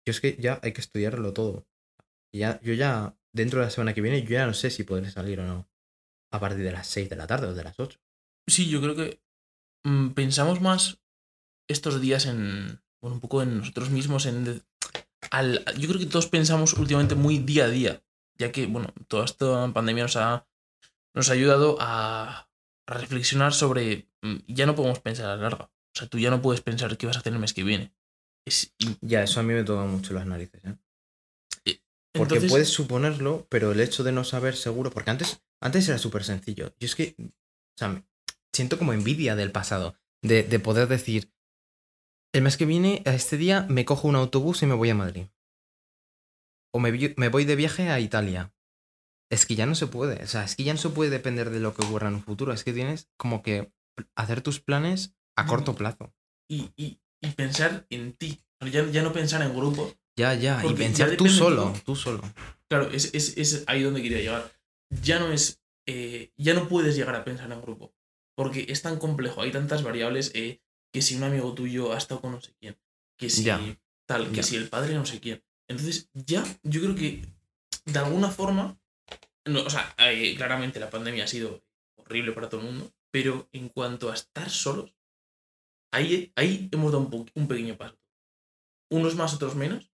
Yo 0.05 0.11
es 0.11 0.19
que 0.21 0.35
ya 0.39 0.59
hay 0.63 0.71
que 0.73 0.81
estudiarlo 0.81 1.33
todo. 1.33 1.67
Y 2.33 2.39
Ya, 2.39 2.59
yo 2.61 2.73
ya, 2.73 3.15
dentro 3.33 3.59
de 3.59 3.65
la 3.65 3.71
semana 3.71 3.93
que 3.93 4.01
viene, 4.01 4.23
yo 4.23 4.29
ya 4.29 4.45
no 4.45 4.53
sé 4.53 4.69
si 4.69 4.83
podré 4.83 5.09
salir 5.09 5.39
o 5.39 5.45
no. 5.45 5.69
A 6.31 6.39
partir 6.39 6.63
de 6.63 6.71
las 6.71 6.87
6 6.87 7.09
de 7.09 7.15
la 7.15 7.27
tarde 7.27 7.47
o 7.47 7.53
de 7.53 7.63
las 7.63 7.79
8. 7.79 7.99
Sí, 8.47 8.69
yo 8.69 8.81
creo 8.81 8.95
que 8.95 9.21
mm, 9.83 10.09
pensamos 10.11 10.61
más 10.61 11.01
estos 11.67 11.99
días 12.01 12.25
en, 12.25 12.81
bueno, 13.01 13.15
un 13.15 13.19
poco 13.19 13.41
en 13.41 13.57
nosotros 13.57 13.89
mismos, 13.89 14.25
en... 14.25 14.63
al, 15.29 15.65
yo 15.77 15.89
creo 15.89 15.99
que 15.99 16.05
todos 16.05 16.27
pensamos 16.27 16.73
últimamente 16.73 17.15
muy 17.15 17.39
día 17.39 17.65
a 17.65 17.69
día, 17.69 18.03
ya 18.37 18.51
que, 18.51 18.65
bueno, 18.65 18.93
toda 19.07 19.25
esta 19.25 19.71
pandemia 19.73 20.03
nos 20.03 20.15
ha, 20.15 20.47
nos 21.13 21.29
ha 21.29 21.33
ayudado 21.33 21.77
a, 21.79 22.49
a 22.87 22.93
reflexionar 22.93 23.53
sobre, 23.53 24.07
mm, 24.21 24.37
ya 24.47 24.65
no 24.65 24.75
podemos 24.75 24.99
pensar 24.99 25.25
a 25.25 25.35
la 25.35 25.43
larga. 25.43 25.71
O 25.93 25.99
sea, 25.99 26.07
tú 26.07 26.17
ya 26.17 26.29
no 26.29 26.41
puedes 26.41 26.61
pensar 26.61 26.97
qué 26.97 27.05
vas 27.07 27.17
a 27.17 27.19
hacer 27.19 27.33
el 27.33 27.39
mes 27.39 27.53
que 27.53 27.63
viene. 27.63 27.93
Es, 28.45 28.73
Ya, 29.01 29.23
eso 29.23 29.39
a 29.39 29.43
mí 29.43 29.53
me 29.53 29.63
toca 29.63 29.83
mucho 29.83 30.13
las 30.13 30.25
narices, 30.25 30.63
¿eh? 30.65 30.77
Porque 32.13 32.35
entonces, 32.35 32.51
puedes 32.51 32.69
suponerlo, 32.69 33.47
pero 33.49 33.71
el 33.71 33.79
hecho 33.79 34.03
de 34.03 34.11
no 34.11 34.23
saber 34.23 34.55
seguro, 34.55 34.91
porque 34.91 35.11
antes, 35.11 35.41
antes 35.61 35.87
era 35.87 35.97
súper 35.97 36.23
sencillo. 36.23 36.73
Yo 36.79 36.85
es 36.85 36.95
que, 36.95 37.15
o 37.19 37.77
sea, 37.77 37.87
me- 37.89 38.03
siento 38.53 38.77
como 38.77 38.91
envidia 38.93 39.35
del 39.35 39.51
pasado, 39.51 39.95
de, 40.21 40.43
de 40.43 40.59
poder 40.59 40.87
decir, 40.87 41.31
el 42.33 42.41
mes 42.43 42.57
que 42.57 42.65
viene, 42.65 43.01
a 43.05 43.13
este 43.13 43.37
día, 43.37 43.65
me 43.69 43.85
cojo 43.85 44.07
un 44.07 44.15
autobús 44.15 44.61
y 44.63 44.65
me 44.65 44.73
voy 44.75 44.89
a 44.89 44.95
Madrid. 44.95 45.27
O 46.73 46.79
me, 46.79 46.91
me 47.17 47.29
voy 47.29 47.45
de 47.45 47.55
viaje 47.55 47.89
a 47.89 47.99
Italia. 47.99 48.53
Es 49.29 49.45
que 49.45 49.55
ya 49.55 49.65
no 49.65 49.75
se 49.75 49.87
puede, 49.87 50.21
o 50.23 50.27
sea, 50.27 50.43
es 50.43 50.55
que 50.57 50.63
ya 50.65 50.73
no 50.73 50.79
se 50.79 50.89
puede 50.89 51.09
depender 51.09 51.49
de 51.51 51.61
lo 51.61 51.73
que 51.73 51.85
ocurra 51.85 52.09
en 52.09 52.15
un 52.15 52.23
futuro, 52.23 52.51
es 52.51 52.65
que 52.65 52.73
tienes 52.73 53.09
como 53.17 53.41
que 53.41 53.71
hacer 54.15 54.41
tus 54.41 54.59
planes 54.59 55.15
a 55.37 55.45
corto 55.45 55.73
plazo. 55.75 56.13
y, 56.49 56.71
y- 56.75 56.99
y 57.23 57.27
pensar 57.31 57.85
en 57.89 58.13
ti. 58.13 58.41
Ya, 58.71 58.85
ya 58.89 59.03
no 59.03 59.13
pensar 59.13 59.41
en 59.43 59.55
grupo, 59.55 59.93
Ya, 60.17 60.33
ya, 60.33 60.59
y 60.59 60.63
Porque 60.67 60.83
pensar 60.83 61.15
tú 61.17 61.27
solo, 61.29 61.73
tú 61.85 61.95
solo. 61.95 62.21
Claro, 62.69 62.89
es, 62.91 63.13
es, 63.13 63.37
es 63.37 63.63
ahí 63.67 63.81
donde 63.83 64.01
quería 64.01 64.19
llegar. 64.19 64.51
Ya 65.03 65.19
no 65.19 65.31
es. 65.31 65.61
eh, 65.87 66.31
ya 66.37 66.53
no 66.53 66.67
puedes 66.67 66.95
llegar 66.95 67.15
a 67.15 67.23
pensar 67.23 67.51
en 67.51 67.61
grupo. 67.61 67.93
Porque 68.35 68.65
es 68.69 68.81
tan 68.81 68.97
complejo, 68.97 69.41
hay 69.41 69.51
tantas 69.51 69.83
variables. 69.83 70.31
eh, 70.35 70.61
que 70.93 71.01
si 71.01 71.15
un 71.15 71.23
amigo 71.23 71.53
tuyo 71.53 71.93
ha 71.93 71.97
estado 71.97 72.19
con 72.21 72.31
no 72.33 72.41
sé 72.41 72.53
quién. 72.59 72.77
Que 73.17 73.29
si 73.29 73.43
Ya, 73.43 73.59
tal, 74.05 74.29
que 74.29 74.37
ya. 74.37 74.43
si 74.43 74.57
el 74.57 74.67
padre 74.67 74.93
no 74.95 75.05
sé 75.05 75.19
quién. 75.21 75.41
Entonces, 75.69 76.09
ya, 76.13 76.43
yo 76.63 76.81
creo 76.81 76.95
que 76.95 77.25
de 77.85 77.99
alguna 77.99 78.29
forma, 78.29 78.77
no, 79.45 79.61
o 79.63 79.69
sea, 79.69 79.95
eh, 79.99 80.35
claramente 80.35 80.79
la 80.81 80.89
pandemia 80.89 81.23
ha 81.23 81.27
sido 81.27 81.63
horrible 81.95 82.33
para 82.33 82.49
todo 82.49 82.59
el 82.61 82.67
mundo, 82.67 82.91
pero 83.09 83.47
en 83.53 83.69
cuanto 83.69 84.11
a 84.11 84.13
estar 84.15 84.49
solos, 84.49 84.93
ahí, 85.93 86.31
ahí 86.35 86.67
hemos 86.71 86.91
dado 86.91 87.05
un, 87.07 87.31
un 87.33 87.47
pequeño 87.47 87.77
paso. 87.77 87.97
Unos 88.89 89.15
más, 89.15 89.33
otros 89.33 89.55
menos. 89.55 89.90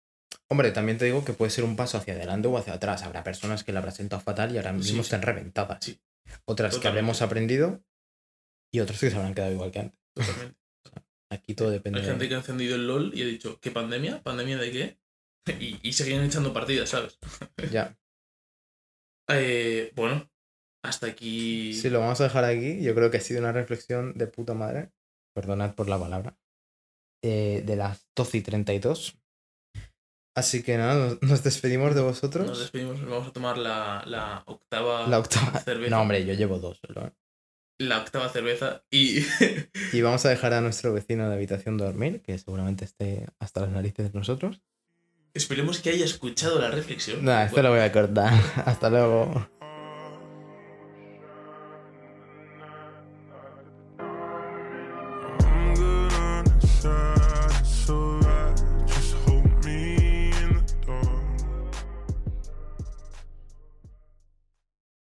Hombre, 0.49 0.71
también 0.71 0.97
te 0.97 1.06
digo 1.06 1.25
que 1.25 1.34
puede 1.34 1.49
ser 1.51 1.63
un 1.63 1.75
paso 1.75 1.97
hacia 1.97 2.13
adelante 2.13 2.47
o 2.47 2.58
hacia 2.58 2.73
atrás. 2.73 3.03
Habrá 3.03 3.23
personas 3.23 3.63
que 3.63 3.71
la 3.73 3.79
habrán 3.79 3.95
sentado 3.95 4.21
fatal 4.21 4.53
y 4.53 4.58
ahora 4.58 4.73
mismo 4.73 4.95
Sí, 4.95 4.99
están 5.01 5.21
reventadas. 5.21 5.84
Sí. 5.84 5.99
Otras 6.45 6.77
que 6.77 6.88
habremos 6.88 7.21
aprendido 7.21 7.84
y 8.71 8.79
otras 8.79 8.99
que 8.99 9.10
se 9.10 9.15
habrán 9.15 9.34
quedado 9.34 9.51
igual 9.53 9.71
que 9.71 9.79
antes. 9.79 9.99
Totalmente. 10.13 10.60
Aquí 11.32 11.56
todo 11.56 11.71
depende. 11.71 11.99
Hay 11.99 12.06
gente 12.06 12.29
que 12.29 12.36
ha 12.36 12.38
encendido 12.38 12.75
el 12.75 12.86
LOL 12.88 13.12
y 13.15 13.23
ha 13.23 13.25
dicho, 13.25 13.60
¿qué 13.60 13.71
pandemia? 13.71 14.21
¿Pandemia 14.21 14.58
de 14.58 14.71
qué? 14.71 14.99
Y, 15.60 15.77
y 15.82 15.91
seguían 15.93 16.23
echando 16.23 16.53
partidas, 16.53 16.89
¿sabes? 16.89 17.17
Ya. 17.71 17.97
Eh, 19.29 19.91
bueno, 19.95 20.29
hasta 20.84 21.08
aquí. 21.08 21.73
Si 21.73 21.89
lo 21.89 22.01
vamos 22.01 22.19
a 22.19 22.25
dejar 22.25 22.43
aquí, 22.43 22.82
yo 22.84 22.93
creo 22.93 23.10
que 23.10 23.17
ha 23.17 23.21
sido 23.21 23.39
una 23.39 23.53
reflexión 23.53 24.13
de 24.17 24.27
puta 24.27 24.53
madre. 24.53 24.91
Perdonad 25.34 25.75
por 25.75 25.88
la 25.89 25.97
palabra. 25.97 26.38
eh, 27.23 27.63
de 27.65 27.75
las 27.77 28.06
12 28.17 28.38
y 28.39 28.41
32. 28.41 29.17
Así 30.36 30.63
que 30.63 30.78
nada, 30.78 31.15
nos- 31.22 31.43
despedimos 31.43 31.93
de 31.96 32.02
vosotros. 32.02 32.48
Nos 32.48 32.60
despedimos, 32.60 33.00
nos 33.00 33.10
vamos 33.10 33.28
a 33.28 33.32
tomar 33.34 33.58
la, 33.58 34.04
la 34.08 34.43
octava 34.48 35.08
la 35.08 35.19
octava. 35.19 35.60
cerveza. 35.60 35.91
No, 35.96 36.02
hombre, 36.04 36.26
yo 36.26 36.34
llevo 36.34 36.58
dos 36.60 36.80
solo. 36.86 37.06
¿eh? 37.08 37.12
La 37.80 38.00
octava 38.00 38.30
cerveza 38.30 38.84
y. 38.89 39.26
Y 39.93 40.02
vamos 40.02 40.26
a 40.26 40.30
dejar 40.30 40.54
a 40.54 40.62
nuestro 40.62 40.91
vecino 40.93 41.28
de 41.30 41.36
habitación 41.36 41.78
dormir, 41.78 42.22
que 42.22 42.38
seguramente 42.38 42.86
esté 42.86 43.28
hasta 43.39 43.62
las 43.62 43.69
narices 43.69 44.12
de 44.12 44.17
nosotros. 44.17 44.62
Esperemos 45.36 45.80
que 45.80 45.89
haya 45.91 46.06
escuchado 46.06 46.60
la 46.60 46.69
reflexión. 46.72 47.24
Nada, 47.26 47.46
esto 47.46 47.62
lo 47.62 47.69
voy 47.72 47.80
a 47.80 47.91
cortar. 47.91 48.34
Hasta 48.65 48.89
luego. 48.91 49.50